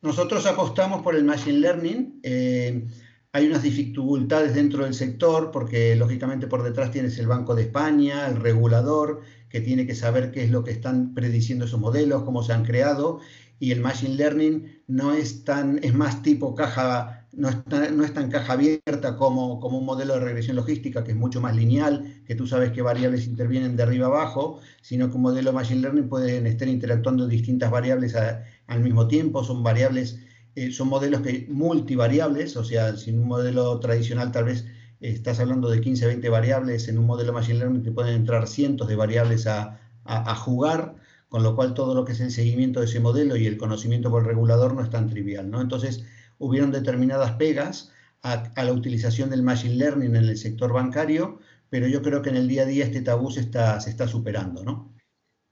Nosotros, 0.00 0.46
apostamos 0.46 1.02
por 1.02 1.14
el 1.14 1.24
machine 1.24 1.58
learning. 1.58 2.20
Eh, 2.22 2.84
hay 3.32 3.46
unas 3.46 3.62
dificultades 3.62 4.54
dentro 4.54 4.84
del 4.84 4.94
sector 4.94 5.50
porque 5.50 5.96
lógicamente 5.96 6.46
por 6.46 6.62
detrás 6.62 6.90
tienes 6.90 7.18
el 7.18 7.26
Banco 7.26 7.54
de 7.54 7.62
España, 7.62 8.28
el 8.28 8.36
regulador, 8.36 9.22
que 9.48 9.60
tiene 9.60 9.86
que 9.86 9.94
saber 9.94 10.30
qué 10.30 10.44
es 10.44 10.50
lo 10.50 10.64
que 10.64 10.70
están 10.70 11.14
prediciendo 11.14 11.64
esos 11.64 11.80
modelos, 11.80 12.24
cómo 12.24 12.42
se 12.42 12.52
han 12.52 12.64
creado 12.64 13.20
y 13.62 13.70
el 13.70 13.80
Machine 13.80 14.16
Learning 14.16 14.82
no 14.88 15.12
es 15.12 15.44
tan, 15.44 15.78
es 15.84 15.94
más 15.94 16.20
tipo 16.22 16.56
caja, 16.56 17.28
no 17.30 17.48
es 17.48 17.56
no 17.92 18.04
es 18.04 18.12
tan 18.12 18.28
caja 18.28 18.54
abierta 18.54 19.16
como, 19.16 19.60
como 19.60 19.78
un 19.78 19.86
modelo 19.86 20.14
de 20.14 20.20
regresión 20.20 20.56
logística, 20.56 21.04
que 21.04 21.12
es 21.12 21.16
mucho 21.16 21.40
más 21.40 21.54
lineal, 21.54 22.22
que 22.26 22.34
tú 22.34 22.48
sabes 22.48 22.72
qué 22.72 22.82
variables 22.82 23.28
intervienen 23.28 23.76
de 23.76 23.84
arriba 23.84 24.08
abajo, 24.08 24.58
sino 24.80 25.08
que 25.08 25.14
un 25.14 25.22
modelo 25.22 25.52
Machine 25.52 25.80
Learning 25.80 26.08
pueden 26.08 26.48
estar 26.48 26.66
interactuando 26.66 27.28
distintas 27.28 27.70
variables 27.70 28.16
al 28.16 28.80
mismo 28.80 29.06
tiempo, 29.06 29.44
son 29.44 29.62
variables, 29.62 30.18
eh, 30.54 30.70
son 30.72 30.88
modelos 30.88 31.22
que 31.22 31.46
multivariables, 31.50 32.56
o 32.56 32.64
sea, 32.64 32.96
si 32.96 33.10
un 33.10 33.26
modelo 33.26 33.78
tradicional 33.80 34.32
tal 34.32 34.44
vez 34.44 34.66
estás 35.00 35.40
hablando 35.40 35.68
de 35.70 35.80
15, 35.80 36.06
20 36.06 36.28
variables, 36.28 36.88
en 36.88 36.98
un 36.98 37.06
modelo 37.06 37.32
Machine 37.32 37.58
Learning 37.58 37.82
te 37.82 37.92
pueden 37.92 38.14
entrar 38.14 38.46
cientos 38.46 38.88
de 38.88 38.96
variables 38.96 39.46
a, 39.46 39.80
a, 40.04 40.30
a 40.30 40.34
jugar, 40.34 40.96
con 41.28 41.42
lo 41.42 41.56
cual 41.56 41.74
todo 41.74 41.94
lo 41.94 42.04
que 42.04 42.12
es 42.12 42.20
el 42.20 42.30
seguimiento 42.30 42.80
de 42.80 42.86
ese 42.86 43.00
modelo 43.00 43.36
y 43.36 43.46
el 43.46 43.56
conocimiento 43.56 44.10
por 44.10 44.22
el 44.22 44.28
regulador 44.28 44.74
no 44.74 44.82
es 44.82 44.90
tan 44.90 45.08
trivial. 45.08 45.50
¿no? 45.50 45.60
Entonces, 45.60 46.04
hubieron 46.38 46.72
determinadas 46.72 47.32
pegas 47.32 47.92
a, 48.22 48.52
la 48.56 48.72
utilización 48.72 49.30
del 49.30 49.42
Machine 49.42 49.76
Learning 49.76 50.16
en 50.16 50.24
el 50.24 50.36
sector 50.36 50.72
bancario, 50.72 51.38
pero 51.70 51.86
yo 51.86 52.02
creo 52.02 52.22
que 52.22 52.30
en 52.30 52.36
el 52.36 52.48
día 52.48 52.62
a 52.62 52.66
día 52.66 52.84
este 52.84 53.00
tabú 53.00 53.30
se 53.30 53.40
está, 53.40 53.80
se 53.80 53.90
está 53.90 54.06
superando. 54.06 54.64
¿no? 54.64 54.91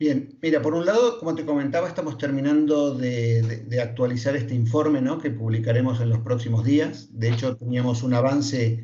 Bien, 0.00 0.38
mira, 0.40 0.62
por 0.62 0.72
un 0.72 0.86
lado, 0.86 1.18
como 1.18 1.34
te 1.34 1.44
comentaba, 1.44 1.86
estamos 1.86 2.16
terminando 2.16 2.94
de, 2.94 3.66
actualizar 3.82 4.34
este 4.34 4.54
informe 4.54 5.02
¿no? 5.02 5.18
que 5.18 5.30
publicaremos 5.30 6.00
en 6.00 6.08
los 6.08 6.20
próximos 6.20 6.64
días. 6.64 7.10
De 7.12 7.28
hecho, 7.28 7.58
teníamos 7.58 8.02
un 8.02 8.14
avance 8.14 8.82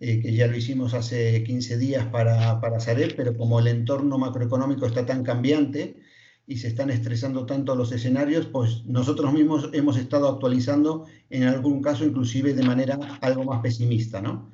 eh, 0.00 0.20
que 0.20 0.34
ya 0.34 0.48
lo 0.48 0.56
hicimos 0.58 0.92
hace 0.92 1.42
15 1.44 1.78
días 1.78 2.04
para, 2.08 2.60
para 2.60 2.78
Sarel, 2.78 3.14
pero 3.16 3.34
como 3.38 3.58
el 3.58 3.68
entorno 3.68 4.18
macroeconómico 4.18 4.84
está 4.84 5.06
tan 5.06 5.24
cambiante, 5.24 5.96
y 6.46 6.58
se 6.58 6.68
están 6.68 6.90
estresando 6.90 7.46
tanto 7.46 7.74
los 7.74 7.90
escenarios, 7.92 8.44
pues 8.44 8.84
nosotros 8.84 9.32
mismos 9.32 9.70
hemos 9.72 9.96
estado 9.96 10.28
actualizando, 10.28 11.06
en 11.30 11.44
algún 11.44 11.80
caso 11.80 12.04
inclusive 12.04 12.52
de 12.52 12.64
manera 12.64 12.98
algo 13.22 13.44
más 13.44 13.62
pesimista, 13.62 14.20
¿no? 14.20 14.50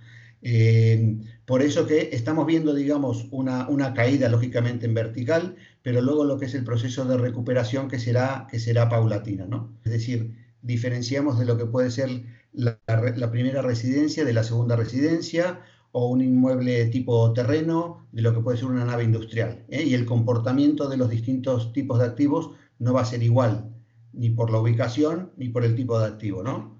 Eh, 0.49 1.19
por 1.45 1.61
eso 1.61 1.88
que 1.88 2.11
estamos 2.12 2.47
viendo, 2.47 2.73
digamos, 2.73 3.26
una, 3.33 3.95
caída 3.95 4.29
lógicamente 4.29 4.87
en 4.87 4.95
vertical, 4.95 5.57
pero 5.83 6.00
luego 6.00 6.25
lo 6.25 6.38
que 6.38 6.45
es 6.45 6.55
el 6.55 6.62
proceso 6.62 7.05
de 7.05 7.19
recuperación 7.19 7.88
que 7.88 7.99
será, 7.99 8.47
que 8.49 8.61
será 8.61 8.88
paulatina, 8.88 9.47
¿no? 9.47 9.76
Es 9.85 9.91
decir, 9.91 10.37
diferenciamos 10.62 11.41
de 11.41 11.47
lo 11.47 11.57
que 11.57 11.67
puede 11.67 11.91
ser 11.91 12.23
la, 12.53 12.79
la 12.87 13.31
primera 13.33 13.61
residencia 13.61 14.25
de 14.25 14.33
la 14.33 14.45
segunda 14.45 14.76
residencia 14.76 15.62
o 15.91 16.07
un 16.07 16.21
inmueble 16.21 16.87
tipo 16.87 17.33
terreno 17.33 18.07
de 18.12 18.23
lo 18.23 18.33
que 18.33 18.41
puede 18.41 18.59
ser 18.59 18.69
una 18.69 18.85
nave 18.85 19.03
industrial. 19.03 19.65
¿eh? 19.69 19.83
Y 19.83 19.95
el 19.95 20.07
comportamiento 20.07 20.88
de 20.88 20.97
los 20.97 21.11
distintos 21.11 21.73
tipos 21.73 21.99
de 21.99 22.05
activos 22.05 22.53
no 22.79 22.93
va 22.93 23.00
a 23.00 23.05
ser 23.05 23.25
igual, 23.25 23.75
ni 24.12 24.31
por 24.31 24.53
la 24.53 24.61
ubicación 24.61 25.33
ni 25.37 25.49
por 25.49 25.65
el 25.65 25.75
tipo 25.75 25.99
de 25.99 26.07
activo. 26.07 26.45
¿no? 26.45 26.75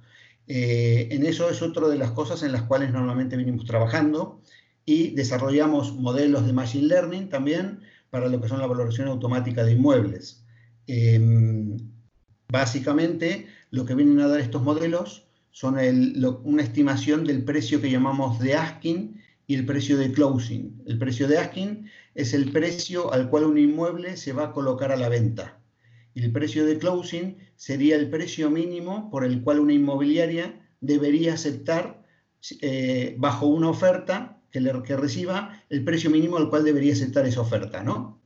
Eh, 0.48 1.08
en 1.10 1.26
eso 1.26 1.50
es 1.50 1.62
otra 1.62 1.88
de 1.88 1.98
las 1.98 2.12
cosas 2.12 2.42
en 2.42 2.52
las 2.52 2.62
cuales 2.62 2.92
normalmente 2.92 3.36
venimos 3.36 3.64
trabajando 3.64 4.40
y 4.84 5.10
desarrollamos 5.10 5.94
modelos 5.94 6.46
de 6.46 6.52
Machine 6.52 6.86
Learning 6.86 7.28
también 7.28 7.80
para 8.10 8.28
lo 8.28 8.40
que 8.40 8.48
son 8.48 8.60
la 8.60 8.66
valoración 8.66 9.08
automática 9.08 9.64
de 9.64 9.72
inmuebles. 9.72 10.44
Em, 10.86 11.76
básicamente, 12.48 13.46
lo 13.70 13.84
que 13.84 13.94
vienen 13.94 14.20
a 14.20 14.28
dar 14.28 14.40
estos 14.40 14.62
modelos 14.62 15.26
son 15.50 15.76
una 16.44 16.62
estimación 16.62 17.24
del 17.24 17.42
precio 17.44 17.80
que 17.80 17.90
llamamos 17.90 18.38
de 18.38 18.54
asking 18.54 19.20
y 19.46 19.54
el 19.54 19.66
precio 19.66 19.96
de 19.96 20.12
closing. 20.12 20.82
El 20.86 20.98
precio 20.98 21.26
de 21.28 21.38
asking 21.38 21.90
es 22.14 22.34
el 22.34 22.52
precio 22.52 23.12
al 23.12 23.28
cual 23.30 23.44
un 23.44 23.58
inmueble 23.58 24.16
se 24.16 24.32
va 24.32 24.44
a 24.44 24.52
colocar 24.52 24.92
a 24.92 24.96
la 24.96 25.08
venta. 25.08 25.58
Y 26.16 26.25
el 26.25 26.32
precio 26.32 26.64
de 26.64 26.78
closing 26.78 27.37
sería 27.56 27.94
el 27.94 28.08
precio 28.08 28.49
mínimo 28.49 29.11
por 29.11 29.23
el 29.23 29.42
cual 29.42 29.61
una 29.61 29.75
inmobiliaria 29.75 30.66
debería 30.80 31.35
aceptar 31.35 32.06
eh, 32.62 33.14
bajo 33.18 33.44
una 33.44 33.68
oferta 33.68 34.40
que, 34.50 34.62
le, 34.62 34.82
que 34.82 34.96
reciba 34.96 35.62
el 35.68 35.85
precio 35.85 36.08
mínimo 36.08 36.38
al 36.38 36.49
cual 36.49 36.64
debería 36.64 36.94
aceptar 36.94 37.26
esa 37.26 37.42
oferta, 37.42 37.82
¿no? 37.82 38.18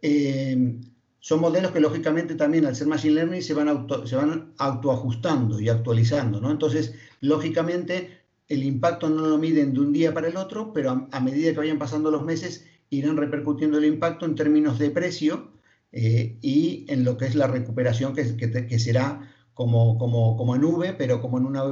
Eh, 0.00 0.76
son 1.18 1.40
modelos 1.40 1.72
que 1.72 1.80
lógicamente 1.80 2.36
también 2.36 2.66
al 2.66 2.76
ser 2.76 2.86
machine 2.86 3.14
learning 3.14 3.42
se 3.42 3.54
van, 3.54 3.88
se 4.06 4.14
van 4.14 4.52
autoajustando 4.58 5.58
y 5.58 5.68
actualizando, 5.68 6.40
¿no? 6.40 6.52
Entonces, 6.52 6.94
lógicamente, 7.20 8.16
el 8.46 8.62
impacto 8.62 9.10
no 9.10 9.26
lo 9.26 9.38
miden 9.38 9.74
de 9.74 9.80
un 9.80 9.92
día 9.92 10.14
para 10.14 10.28
el 10.28 10.36
otro, 10.36 10.72
pero 10.72 11.08
a, 11.10 11.20
medida 11.20 11.50
que 11.50 11.58
vayan 11.58 11.80
pasando 11.80 12.12
los 12.12 12.24
meses 12.24 12.64
irán 12.90 13.16
repercutiendo 13.16 13.78
el 13.78 13.86
impacto 13.86 14.24
en 14.24 14.36
términos 14.36 14.78
de 14.78 14.90
precio 14.90 15.53
eh, 15.96 16.38
y 16.42 16.86
en 16.88 17.04
lo 17.04 17.16
que 17.16 17.26
es 17.26 17.36
la 17.36 17.46
recuperación 17.46 18.16
que, 18.16 18.78
será 18.80 19.30
como, 19.54 19.96
como, 19.96 20.36
como, 20.36 20.56
en 20.56 20.64
V, 20.64 20.92
pero 20.94 21.20
como 21.20 21.38
en 21.38 21.46
una, 21.46 21.62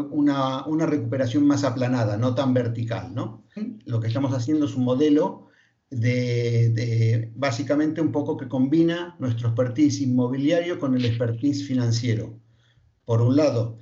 una, 0.65 0.87
recuperación 0.87 1.45
más 1.45 1.65
aplanada, 1.65 2.17
no 2.17 2.33
tan 2.33 2.55
vertical. 2.55 3.13
¿no? 3.13 3.45
Lo 3.85 3.99
que 3.99 4.07
estamos 4.07 4.33
haciendo 4.33 4.67
es 4.67 4.77
un 4.77 4.85
modelo 4.85 5.49
de, 5.91 7.33
básicamente 7.35 8.01
un 8.01 8.13
poco 8.13 8.37
que 8.37 8.47
combina 8.47 9.17
nuestro 9.19 9.49
expertise 9.49 10.03
inmobiliario 10.03 10.79
con 10.79 10.95
el 10.97 11.05
expertise 11.05 11.67
financiero. 11.67 12.39
Por 13.05 13.23
un 13.23 13.35
lado, 13.35 13.81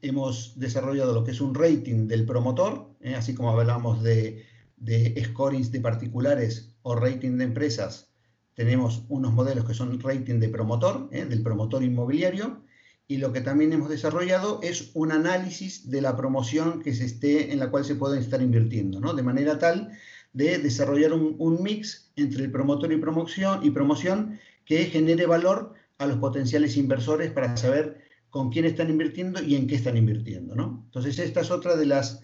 hemos 0.00 0.58
desarrollado 0.58 1.14
lo 1.14 1.22
que 1.22 1.30
es 1.30 1.40
un 1.40 1.54
rating 1.54 2.08
del 2.08 2.26
promotor, 2.26 2.90
¿eh? 3.02 3.14
así 3.14 3.34
como 3.34 3.50
hablamos 3.50 4.02
de, 4.02 4.42
de 4.78 5.10
de 5.14 5.80
particulares 5.80 6.76
o 6.82 6.96
rating 6.96 7.38
de 7.38 7.44
empresas, 7.44 8.15
tenemos 8.56 9.04
unos 9.08 9.34
modelos 9.34 9.66
que 9.66 9.74
son 9.74 10.00
rating 10.00 10.40
de 10.40 10.48
promotor, 10.48 11.08
¿eh? 11.12 11.26
del 11.26 11.42
promotor 11.42 11.84
inmobiliario, 11.84 12.62
y 13.06 13.18
lo 13.18 13.32
que 13.32 13.42
también 13.42 13.72
hemos 13.72 13.90
desarrollado 13.90 14.60
es 14.62 14.90
un 14.94 15.12
análisis 15.12 15.88
de 15.90 16.00
la 16.00 16.16
promoción 16.16 16.82
que 16.82 16.94
se 16.94 17.04
esté, 17.04 17.52
en 17.52 17.60
la 17.60 17.70
cual 17.70 17.84
se 17.84 17.94
puede 17.94 18.18
estar 18.18 18.42
invirtiendo, 18.42 18.98
¿no? 18.98 19.14
de 19.14 19.22
manera 19.22 19.58
tal 19.58 19.92
de 20.32 20.58
desarrollar 20.58 21.12
un, 21.12 21.36
un 21.38 21.62
mix 21.62 22.10
entre 22.16 22.44
el 22.44 22.50
promotor 22.50 22.90
y 22.92 22.96
promoción, 22.96 23.60
y 23.62 23.70
promoción 23.70 24.40
que 24.64 24.86
genere 24.86 25.26
valor 25.26 25.74
a 25.98 26.06
los 26.06 26.18
potenciales 26.18 26.76
inversores 26.76 27.30
para 27.30 27.56
saber 27.56 28.04
con 28.30 28.50
quién 28.50 28.64
están 28.64 28.90
invirtiendo 28.90 29.42
y 29.42 29.54
en 29.54 29.66
qué 29.66 29.76
están 29.76 29.96
invirtiendo. 29.96 30.54
¿no? 30.54 30.82
Entonces, 30.86 31.18
esta 31.18 31.40
es 31.40 31.50
otra 31.50 31.76
de 31.76 31.86
las 31.86 32.22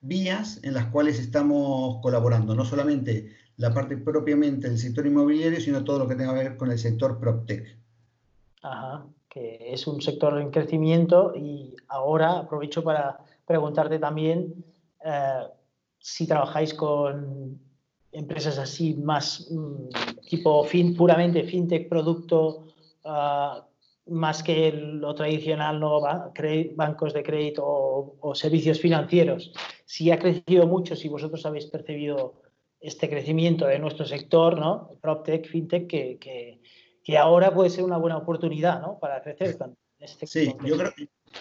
vías 0.00 0.60
en 0.62 0.74
las 0.74 0.86
cuales 0.86 1.18
estamos 1.18 2.00
colaborando, 2.02 2.54
no 2.54 2.64
solamente 2.64 3.32
la 3.56 3.72
parte 3.72 3.96
propiamente 3.96 4.68
del 4.68 4.78
sector 4.78 5.06
inmobiliario, 5.06 5.60
sino 5.60 5.84
todo 5.84 6.00
lo 6.00 6.08
que 6.08 6.16
tenga 6.16 6.34
que 6.34 6.44
ver 6.44 6.56
con 6.56 6.70
el 6.70 6.78
sector 6.78 7.18
PropTech. 7.18 7.78
Ajá, 8.62 9.06
que 9.28 9.72
es 9.72 9.86
un 9.86 10.00
sector 10.00 10.40
en 10.40 10.50
crecimiento 10.50 11.34
y 11.34 11.74
ahora 11.88 12.38
aprovecho 12.38 12.82
para 12.82 13.18
preguntarte 13.46 13.98
también 13.98 14.64
eh, 15.04 15.42
si 15.98 16.26
trabajáis 16.26 16.74
con 16.74 17.58
empresas 18.12 18.58
así 18.58 18.94
más 18.94 19.48
mm, 19.50 19.88
tipo 20.28 20.66
puramente 20.96 21.44
fintech, 21.44 21.88
producto, 21.88 22.68
uh, 23.04 23.60
más 24.06 24.42
que 24.42 24.70
lo 24.72 25.14
tradicional, 25.14 25.80
¿no? 25.80 26.00
bancos 26.76 27.14
de 27.14 27.22
crédito 27.22 27.64
o, 28.20 28.34
servicios 28.34 28.78
financieros, 28.78 29.52
si 29.86 30.10
ha 30.10 30.18
crecido 30.18 30.66
mucho, 30.66 30.94
si 30.94 31.08
vosotros 31.08 31.44
habéis 31.46 31.66
percibido 31.66 32.34
este 32.84 33.08
crecimiento 33.08 33.66
de 33.66 33.78
nuestro 33.78 34.04
sector, 34.04 34.58
¿no? 34.58 34.90
PropTech, 35.00 35.48
FinTech, 35.48 35.86
que, 35.86 36.18
que, 36.18 36.60
que 37.02 37.16
ahora 37.16 37.52
puede 37.52 37.70
ser 37.70 37.82
una 37.82 37.96
buena 37.96 38.18
oportunidad 38.18 38.82
¿no? 38.82 38.98
para 39.00 39.22
crecer. 39.22 39.56
Este 39.98 40.26
sí, 40.26 40.54
yo 40.66 40.76
creo, 40.76 40.92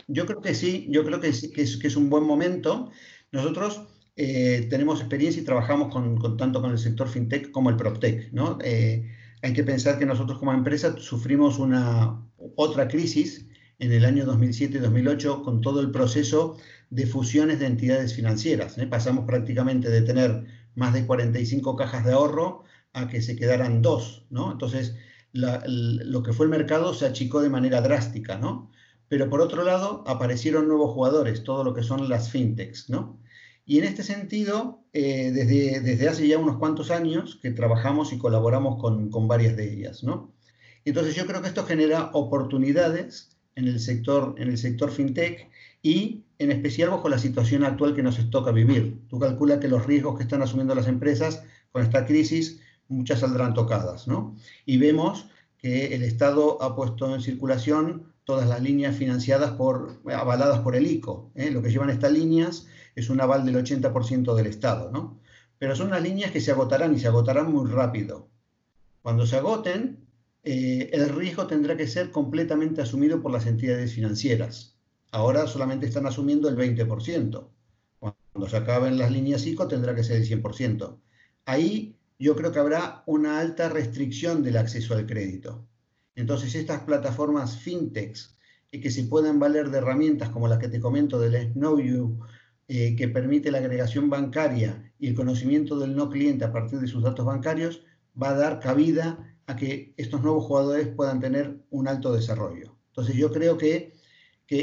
yo 0.07 0.25
creo, 0.25 0.41
que 0.41 0.55
sí, 0.55 0.87
yo 0.89 1.03
creo 1.03 1.19
que, 1.19 1.33
sí, 1.33 1.51
que, 1.51 1.63
es, 1.63 1.75
que 1.75 1.87
es 1.87 1.97
un 1.97 2.09
buen 2.09 2.23
momento. 2.23 2.91
Nosotros 3.33 3.81
eh, 4.15 4.67
tenemos 4.69 5.01
experiencia 5.01 5.41
y 5.41 5.45
trabajamos 5.45 5.91
con, 5.91 6.17
con, 6.17 6.37
tanto 6.37 6.61
con 6.61 6.71
el 6.71 6.77
sector 6.77 7.09
FinTech 7.09 7.51
como 7.51 7.69
el 7.69 7.75
PropTech, 7.75 8.31
¿no? 8.31 8.57
Eh, 8.63 9.11
hay 9.41 9.51
que 9.51 9.65
pensar 9.65 9.99
que 9.99 10.05
nosotros 10.05 10.39
como 10.39 10.53
empresa 10.53 10.95
sufrimos 10.97 11.59
una 11.59 12.25
otra 12.55 12.87
crisis 12.87 13.45
en 13.79 13.91
el 13.91 14.05
año 14.05 14.25
2007 14.25 14.77
y 14.77 14.79
2008 14.79 15.43
con 15.43 15.59
todo 15.59 15.81
el 15.81 15.91
proceso 15.91 16.57
de 16.89 17.05
fusiones 17.05 17.59
de 17.59 17.65
entidades 17.65 18.13
financieras. 18.13 18.77
¿eh? 18.77 18.87
Pasamos 18.87 19.25
prácticamente 19.25 19.89
de 19.89 20.03
tener 20.03 20.45
más 20.75 20.93
de 20.93 21.05
45 21.05 21.75
cajas 21.75 22.05
de 22.05 22.13
ahorro 22.13 22.63
a 22.93 23.07
que 23.07 23.21
se 23.21 23.35
quedaran 23.35 23.81
dos, 23.81 24.25
¿no? 24.29 24.51
Entonces, 24.51 24.95
lo 25.33 26.23
que 26.23 26.33
fue 26.33 26.45
el 26.45 26.51
mercado 26.51 26.93
se 26.93 27.05
achicó 27.05 27.41
de 27.41 27.49
manera 27.49 27.81
drástica, 27.81 28.37
¿no? 28.37 28.71
Pero 29.07 29.29
por 29.29 29.41
otro 29.41 29.63
lado, 29.63 30.03
aparecieron 30.07 30.67
nuevos 30.67 30.93
jugadores, 30.93 31.43
todo 31.43 31.63
lo 31.63 31.73
que 31.73 31.83
son 31.83 32.09
las 32.09 32.29
fintechs, 32.29 32.89
¿no? 32.89 33.19
Y 33.65 33.79
en 33.79 33.85
este 33.85 34.03
sentido, 34.03 34.83
eh, 34.91 35.31
desde, 35.31 35.79
desde 35.79 36.09
hace 36.09 36.27
ya 36.27 36.37
unos 36.37 36.57
cuantos 36.57 36.91
años 36.91 37.39
que 37.41 37.51
trabajamos 37.51 38.11
y 38.11 38.17
colaboramos 38.17 38.79
con, 38.81 39.09
con 39.09 39.27
varias 39.27 39.55
de 39.55 39.71
ellas, 39.71 40.03
¿no? 40.03 40.33
Entonces 40.85 41.15
yo 41.15 41.25
creo 41.25 41.41
que 41.41 41.47
esto 41.47 41.65
genera 41.65 42.09
oportunidades 42.13 43.37
en 43.55 43.67
el 43.67 43.79
sector, 43.79 44.35
en 44.37 44.49
el 44.49 44.57
sector 44.57 44.91
fintech 44.91 45.49
y 45.81 46.22
en 46.43 46.51
especial 46.51 46.89
bajo 46.89 47.09
la 47.09 47.17
situación 47.17 47.63
actual 47.63 47.95
que 47.95 48.03
nos 48.03 48.29
toca 48.29 48.51
vivir. 48.51 49.01
Tú 49.07 49.19
calculas 49.19 49.59
que 49.59 49.67
los 49.67 49.85
riesgos 49.85 50.17
que 50.17 50.23
están 50.23 50.41
asumiendo 50.41 50.75
las 50.75 50.87
empresas 50.87 51.43
con 51.71 51.83
esta 51.83 52.05
crisis, 52.05 52.59
muchas 52.87 53.19
saldrán 53.19 53.53
tocadas, 53.53 54.07
¿no? 54.07 54.35
Y 54.65 54.77
vemos 54.77 55.27
que 55.57 55.95
el 55.95 56.03
Estado 56.03 56.61
ha 56.61 56.75
puesto 56.75 57.13
en 57.13 57.21
circulación 57.21 58.13
todas 58.25 58.47
las 58.47 58.61
líneas 58.61 58.95
financiadas 58.95 59.51
por, 59.51 60.01
avaladas 60.13 60.59
por 60.59 60.75
el 60.75 60.87
ICO. 60.87 61.31
¿eh? 61.35 61.51
Lo 61.51 61.61
que 61.61 61.69
llevan 61.69 61.89
estas 61.89 62.11
líneas 62.11 62.67
es 62.95 63.09
un 63.09 63.21
aval 63.21 63.45
del 63.45 63.55
80% 63.55 64.35
del 64.35 64.47
Estado, 64.47 64.91
¿no? 64.91 65.19
Pero 65.57 65.75
son 65.75 65.87
unas 65.87 66.03
líneas 66.03 66.31
que 66.31 66.41
se 66.41 66.51
agotarán 66.51 66.93
y 66.93 66.99
se 66.99 67.07
agotarán 67.07 67.51
muy 67.51 67.69
rápido. 67.69 68.29
Cuando 69.01 69.25
se 69.25 69.37
agoten, 69.37 70.05
eh, 70.43 70.89
el 70.91 71.09
riesgo 71.09 71.47
tendrá 71.47 71.77
que 71.77 71.87
ser 71.87 72.11
completamente 72.11 72.81
asumido 72.81 73.21
por 73.21 73.31
las 73.31 73.45
entidades 73.45 73.93
financieras. 73.93 74.72
Ahora 75.13 75.45
solamente 75.45 75.85
están 75.85 76.07
asumiendo 76.07 76.49
el 76.49 76.57
20%. 76.57 77.47
Cuando 77.99 78.49
se 78.49 78.57
acaben 78.57 78.97
las 78.97 79.11
líneas 79.11 79.45
ICO 79.45 79.67
tendrá 79.67 79.93
que 79.93 80.03
ser 80.03 80.17
el 80.17 80.27
100%. 80.27 80.97
Ahí 81.45 81.95
yo 82.17 82.35
creo 82.35 82.51
que 82.51 82.57
habrá 82.57 83.03
una 83.05 83.39
alta 83.39 83.69
restricción 83.69 84.41
del 84.41 84.57
acceso 84.57 84.95
al 84.95 85.05
crédito. 85.05 85.67
Entonces 86.15 86.55
estas 86.55 86.81
plataformas 86.81 87.59
fintechs 87.59 88.35
y 88.71 88.79
que 88.79 88.89
se 88.89 89.03
puedan 89.03 89.39
valer 89.39 89.69
de 89.69 89.77
herramientas 89.77 90.29
como 90.29 90.47
las 90.47 90.57
que 90.57 90.67
te 90.67 90.79
comento 90.79 91.19
del 91.19 91.53
Know 91.53 91.79
You, 91.79 92.19
eh, 92.67 92.95
que 92.95 93.07
permite 93.07 93.51
la 93.51 93.59
agregación 93.59 94.09
bancaria 94.09 94.91
y 94.97 95.09
el 95.09 95.13
conocimiento 95.13 95.77
del 95.77 95.95
no 95.95 96.09
cliente 96.09 96.43
a 96.43 96.51
partir 96.51 96.79
de 96.79 96.87
sus 96.87 97.03
datos 97.03 97.23
bancarios, 97.23 97.83
va 98.19 98.29
a 98.29 98.35
dar 98.35 98.59
cabida 98.59 99.37
a 99.45 99.55
que 99.55 99.93
estos 99.95 100.23
nuevos 100.23 100.45
jugadores 100.45 100.87
puedan 100.87 101.19
tener 101.19 101.59
un 101.69 101.87
alto 101.87 102.11
desarrollo. 102.11 102.75
Entonces 102.87 103.15
yo 103.15 103.31
creo 103.31 103.59
que, 103.59 103.92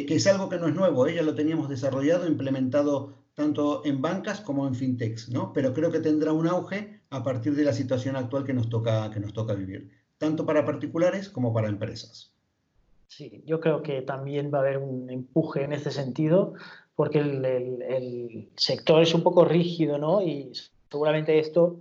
que, 0.06 0.14
es 0.14 0.26
algo 0.26 0.48
que 0.48 0.58
no 0.58 0.68
es 0.68 0.74
nuevo, 0.74 1.06
¿eh? 1.06 1.14
ya 1.14 1.22
lo 1.22 1.34
teníamos 1.34 1.68
desarrollado, 1.68 2.26
implementado 2.26 3.14
tanto 3.34 3.84
en 3.84 4.00
bancas 4.00 4.40
como 4.40 4.66
en 4.66 4.74
fintechs, 4.74 5.28
¿no? 5.30 5.52
pero 5.52 5.72
creo 5.72 5.90
que 5.90 6.00
tendrá 6.00 6.32
un 6.32 6.46
auge 6.46 7.00
a 7.10 7.22
partir 7.22 7.54
de 7.54 7.64
la 7.64 7.72
situación 7.72 8.16
actual 8.16 8.44
que 8.44 8.52
nos 8.52 8.68
toca, 8.68 9.10
que 9.10 9.20
nos 9.20 9.32
toca 9.32 9.54
vivir, 9.54 9.90
tanto 10.18 10.46
para 10.46 10.64
particulares 10.64 11.28
como 11.28 11.52
para 11.52 11.68
empresas. 11.68 12.32
Sí, 13.08 13.42
yo 13.44 13.58
creo 13.58 13.82
que 13.82 14.02
también 14.02 14.52
va 14.54 14.58
a 14.58 14.60
haber 14.60 14.78
un 14.78 15.10
empuje 15.10 15.64
en 15.64 15.72
ese 15.72 15.90
sentido, 15.90 16.54
porque 16.94 17.18
el, 17.18 18.48
sector 18.56 19.02
es 19.02 19.14
un 19.14 19.24
poco 19.24 19.44
rígido, 19.44 19.98
¿no? 19.98 20.22
Y 20.22 20.52
seguramente 20.88 21.38
esto 21.40 21.80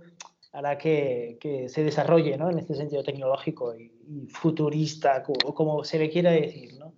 hará 0.52 0.76
que, 0.78 1.38
se 1.68 1.84
desarrolle 1.84 2.36
¿no? 2.36 2.50
en 2.50 2.58
este 2.58 2.74
sentido 2.74 3.04
tecnológico 3.04 3.76
y, 3.76 3.92
futurista, 4.28 5.22
o 5.44 5.54
como 5.54 5.84
se 5.84 6.00
le 6.00 6.10
quiera 6.10 6.32
decir. 6.32 6.76
¿no? 6.80 6.89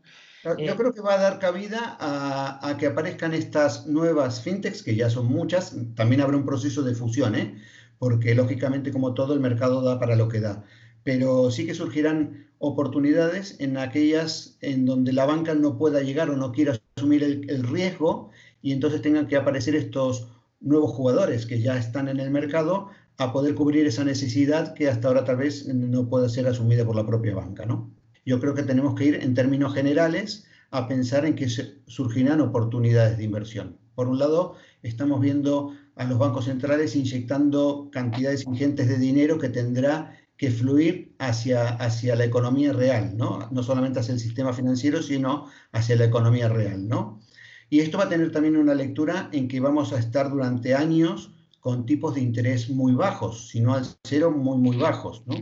Yo 0.45 0.53
eh, 0.59 0.75
creo 0.77 0.93
que 0.93 1.01
va 1.01 1.15
a 1.15 1.23
dar 1.23 1.39
cabida 1.39 1.97
a, 2.01 2.69
a, 2.69 2.77
que 2.77 2.87
aparezcan 2.87 3.33
estas 3.33 3.87
nuevas 3.87 4.41
fintechs, 4.43 4.83
que 4.83 4.97
ya 4.97 5.09
son 5.09 5.27
muchas. 5.27 5.77
También 5.95 6.21
habrá 6.21 6.37
un 6.37 6.45
proceso 6.45 6.83
de 6.83 6.95
fusión, 6.95 7.35
¿eh? 7.37 7.55
porque 7.99 8.35
lógicamente, 8.35 8.91
como 8.91 9.15
todo, 9.15 9.35
el 9.35 9.41
mercado 9.41 9.81
da 9.83 10.01
para 10.01 10.17
lo 10.17 10.29
que 10.29 10.41
da. 10.41 10.65
Pero 11.05 11.51
sí 11.53 11.67
que 11.67 11.75
surgirán 11.75 12.49
oportunidades 12.59 13.57
en 13.61 13.77
aquellas 13.77 14.57
en 14.61 14.87
donde 14.87 15.13
la 15.13 15.27
banca 15.27 15.55
no 15.55 15.79
pueda 15.79 16.01
llegar 16.01 16.31
o 16.31 16.37
no 16.37 16.53
quiera 16.53 16.81
asumir 16.97 17.23
el, 17.23 17.49
el 17.49 17.63
riesgo 17.63 18.31
y 18.61 18.73
entonces 18.73 19.03
tengan 19.03 19.27
que 19.27 19.37
aparecer 19.37 19.75
estos 19.75 20.29
nuevos 20.61 20.93
jugadores 20.93 21.47
que 21.47 21.61
ya 21.61 21.77
están 21.77 22.09
en 22.09 22.21
el 22.21 22.31
mercado 22.31 22.89
a 23.19 23.33
poder 23.33 23.55
cubrir 23.55 23.87
esa 23.87 24.05
necesidad 24.05 24.75
que 24.75 24.89
hasta 24.89 25.09
ahora 25.09 25.25
tal 25.25 25.37
vez 25.37 25.67
no 25.67 26.09
pueda 26.09 26.29
ser 26.29 26.47
asumida 26.47 26.85
por 26.85 26.97
la 26.97 27.07
propia 27.07 27.35
banca. 27.35 27.67
¿no? 27.67 27.91
Yo 28.25 28.41
creo 28.41 28.55
que 28.55 28.63
tenemos 28.63 28.95
que 28.95 29.07
ir 29.07 29.15
en 29.17 29.35
términos 29.35 29.75
generales 29.75 30.47
a 30.71 30.89
pensar 30.89 31.27
en 31.27 31.35
que 31.35 31.49
surgirán 31.49 32.41
oportunidades 32.41 33.19
de 33.19 33.25
inversión. 33.25 33.79
Por 33.95 34.09
un 34.09 34.19
lado, 34.19 34.57
estamos 34.83 35.21
viendo 35.21 35.75
a 35.97 36.05
los 36.05 36.19
bancos 36.19 36.47
centrales 36.47 36.97
inyectando 36.97 37.91
cantidades 37.93 38.45
ingentes 38.47 38.89
de 38.89 38.99
dinero 38.99 39.39
que 39.39 39.51
tendrá 39.51 40.17
que 40.37 40.51
fluir 40.51 41.15
hacia, 41.19 41.69
hacia 41.69 42.17
la 42.17 42.25
economía 42.25 42.73
real, 42.73 43.17
¿no? 43.17 43.49
no 43.53 43.63
solamente 43.63 44.01
hacia 44.01 44.15
el 44.15 44.21
sistema 44.21 44.53
financiero, 44.53 45.03
sino 45.03 45.47
hacia 45.73 45.97
la 45.97 46.07
economía 46.07 46.49
real. 46.49 46.89
¿no? 46.89 47.21
Y 47.69 47.81
esto 47.81 47.99
va 47.99 48.05
a 48.05 48.09
tener 48.09 48.33
también 48.33 48.57
una 48.57 48.75
lectura 48.75 49.29
en 49.33 49.47
que 49.47 49.61
vamos 49.61 49.93
a 49.93 49.99
estar 49.99 50.31
durante 50.31 50.75
años 50.75 51.33
con 51.61 51.87
tipos 51.87 52.15
de 52.15 52.23
interés 52.23 52.71
muy 52.71 52.93
bajos, 52.93 53.51
sino 53.51 53.75
al 53.75 53.87
cero 54.03 54.33
muy, 54.33 54.59
muy 54.59 54.77
bajos. 54.77 55.23
¿no? 55.27 55.37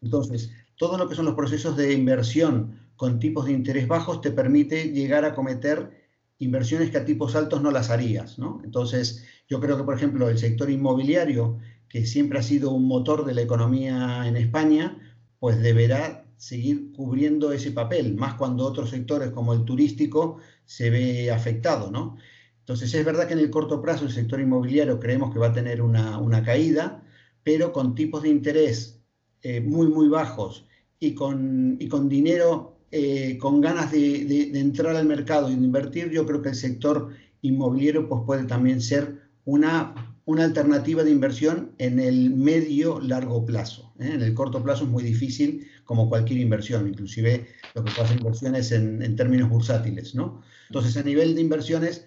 Entonces, 0.00 0.50
todo 0.76 0.98
lo 0.98 1.08
que 1.08 1.14
son 1.14 1.24
los 1.24 1.34
procesos 1.34 1.76
de 1.76 1.92
inversión 1.92 2.78
con 2.96 3.18
tipos 3.18 3.46
de 3.46 3.52
interés 3.52 3.88
bajos 3.88 4.20
te 4.20 4.30
permite 4.30 4.90
llegar 4.90 5.24
a 5.24 5.34
cometer 5.34 6.06
inversiones 6.38 6.90
que 6.90 6.98
a 6.98 7.04
tipos 7.04 7.34
altos 7.34 7.62
no 7.62 7.70
las 7.70 7.90
harías. 7.90 8.38
¿no? 8.38 8.60
Entonces, 8.64 9.24
yo 9.48 9.60
creo 9.60 9.76
que, 9.76 9.84
por 9.84 9.94
ejemplo, 9.94 10.28
el 10.28 10.38
sector 10.38 10.70
inmobiliario, 10.70 11.58
que 11.88 12.06
siempre 12.06 12.38
ha 12.38 12.42
sido 12.42 12.70
un 12.70 12.86
motor 12.86 13.24
de 13.24 13.34
la 13.34 13.42
economía 13.42 14.26
en 14.26 14.36
España, 14.36 14.98
pues 15.38 15.60
deberá 15.60 16.26
seguir 16.36 16.92
cubriendo 16.92 17.52
ese 17.52 17.70
papel, 17.70 18.14
más 18.14 18.34
cuando 18.34 18.66
otros 18.66 18.90
sectores 18.90 19.30
como 19.30 19.54
el 19.54 19.64
turístico 19.64 20.38
se 20.64 20.90
ve 20.90 21.30
afectado, 21.30 21.90
¿no? 21.90 22.16
Entonces 22.60 22.92
es 22.94 23.04
verdad 23.04 23.26
que 23.26 23.34
en 23.34 23.38
el 23.38 23.50
corto 23.50 23.80
plazo 23.80 24.04
el 24.04 24.10
sector 24.10 24.40
inmobiliario 24.40 24.98
creemos 24.98 25.32
que 25.32 25.38
va 25.38 25.48
a 25.48 25.52
tener 25.52 25.80
una, 25.80 26.42
caída, 26.44 27.04
pero 27.42 27.72
con 27.72 27.94
tipos 27.94 28.22
de 28.22 28.28
interés 28.28 29.00
eh, 29.42 29.60
muy, 29.60 29.86
muy 29.86 30.08
bajos 30.08 30.65
y 30.98 31.14
con, 31.14 31.76
y 31.78 31.88
con 31.88 32.08
dinero, 32.08 32.78
eh, 32.90 33.36
con 33.38 33.60
ganas 33.60 33.92
de, 33.92 34.50
entrar 34.58 34.96
al 34.96 35.06
mercado 35.06 35.50
y 35.50 35.54
de 35.54 35.64
invertir, 35.64 36.10
yo 36.10 36.26
creo 36.26 36.42
que 36.42 36.50
el 36.50 36.54
sector 36.54 37.10
inmobiliario 37.42 38.08
pues, 38.08 38.22
puede 38.24 38.44
también 38.44 38.80
ser 38.80 39.28
una, 39.44 40.16
una 40.24 40.44
alternativa 40.44 41.04
de 41.04 41.10
inversión 41.10 41.72
en 41.78 42.00
el 42.00 42.30
medio 42.30 43.00
largo 43.00 43.44
plazo. 43.44 43.92
¿eh? 43.98 44.10
En 44.14 44.22
el 44.22 44.34
corto 44.34 44.62
plazo 44.62 44.84
es 44.84 44.90
muy 44.90 45.02
difícil, 45.02 45.68
como 45.84 46.08
cualquier 46.08 46.40
inversión, 46.40 46.88
inclusive 46.88 47.46
lo 47.74 47.84
que 47.84 47.92
puede 47.92 48.04
hacer 48.04 48.18
inversiones 48.18 48.72
en, 48.72 49.02
en 49.02 49.16
términos 49.16 49.50
bursátiles. 49.50 50.14
¿no? 50.14 50.42
Entonces, 50.68 50.96
a 50.96 51.02
nivel 51.02 51.34
de 51.34 51.42
inversiones, 51.42 52.06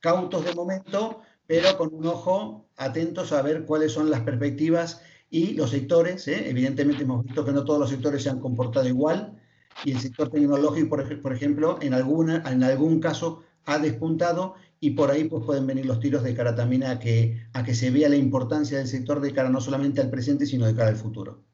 cautos 0.00 0.44
de 0.44 0.54
momento, 0.54 1.20
pero 1.46 1.76
con 1.76 1.92
un 1.92 2.06
ojo 2.06 2.68
atentos 2.76 3.32
a 3.32 3.42
ver 3.42 3.64
cuáles 3.64 3.92
son 3.92 4.10
las 4.10 4.20
perspectivas 4.20 5.02
y 5.30 5.54
los 5.54 5.70
sectores. 5.70 6.26
¿eh? 6.28 6.50
Evidentemente 6.50 7.04
hemos 7.04 7.24
visto 7.24 7.44
que 7.44 7.52
no 7.52 7.64
todos 7.64 7.80
los 7.80 7.90
sectores 7.90 8.22
se 8.22 8.30
han 8.30 8.40
comportado 8.40 8.86
igual 8.88 9.40
y 9.84 9.92
el 9.92 10.00
sector 10.00 10.28
tecnológico, 10.28 10.96
por, 11.22 11.32
ejemplo, 11.32 11.78
en, 11.80 11.94
alguna, 11.94 12.42
en 12.50 12.62
algún 12.62 13.00
caso 13.00 13.44
ha 13.64 13.78
despuntado 13.78 14.54
y 14.80 14.90
por 14.90 15.10
ahí 15.10 15.24
pues, 15.24 15.44
pueden 15.44 15.66
venir 15.66 15.86
los 15.86 16.00
tiros 16.00 16.22
de 16.22 16.34
cara 16.34 16.54
también 16.54 16.84
a 16.84 16.98
que, 16.98 17.38
a 17.52 17.62
que 17.62 17.74
se 17.74 17.90
vea 17.90 18.08
la 18.08 18.16
importancia 18.16 18.78
del 18.78 18.88
sector 18.88 19.20
de 19.20 19.32
cara 19.32 19.48
no 19.48 19.60
solamente 19.60 20.00
al 20.00 20.10
presente, 20.10 20.46
sino 20.46 20.66
de 20.66 20.74
cara 20.74 20.88
al 20.88 20.96
futuro. 20.96 21.44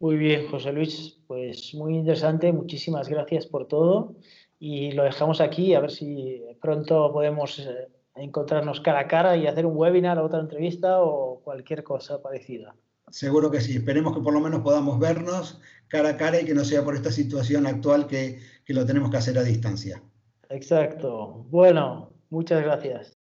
Muy 0.00 0.16
bien, 0.16 0.48
José 0.48 0.72
Luis, 0.72 1.18
pues 1.26 1.74
muy 1.74 1.96
interesante, 1.96 2.52
muchísimas 2.52 3.08
gracias 3.08 3.46
por 3.46 3.66
todo 3.66 4.14
y 4.58 4.92
lo 4.92 5.04
dejamos 5.04 5.40
aquí 5.40 5.74
a 5.74 5.80
ver 5.80 5.90
si 5.90 6.42
pronto 6.60 7.12
podemos 7.12 7.58
eh, 7.58 7.88
encontrarnos 8.14 8.80
cara 8.80 9.00
a 9.00 9.08
cara 9.08 9.36
y 9.36 9.46
hacer 9.46 9.66
un 9.66 9.76
webinar 9.76 10.18
o 10.18 10.24
otra 10.24 10.40
entrevista 10.40 11.02
o 11.02 11.27
cualquier 11.48 11.82
cosa 11.82 12.20
parecida. 12.20 12.76
Seguro 13.10 13.50
que 13.50 13.62
sí, 13.62 13.76
esperemos 13.76 14.14
que 14.14 14.20
por 14.20 14.34
lo 14.34 14.40
menos 14.40 14.60
podamos 14.60 14.98
vernos 14.98 15.58
cara 15.88 16.10
a 16.10 16.16
cara 16.18 16.42
y 16.42 16.44
que 16.44 16.52
no 16.52 16.62
sea 16.62 16.84
por 16.84 16.94
esta 16.94 17.10
situación 17.10 17.66
actual 17.66 18.06
que, 18.06 18.38
que 18.66 18.74
lo 18.74 18.84
tenemos 18.84 19.10
que 19.10 19.16
hacer 19.16 19.38
a 19.38 19.42
distancia. 19.42 20.02
Exacto. 20.50 21.46
Bueno, 21.48 22.12
muchas 22.28 22.62
gracias. 22.62 23.17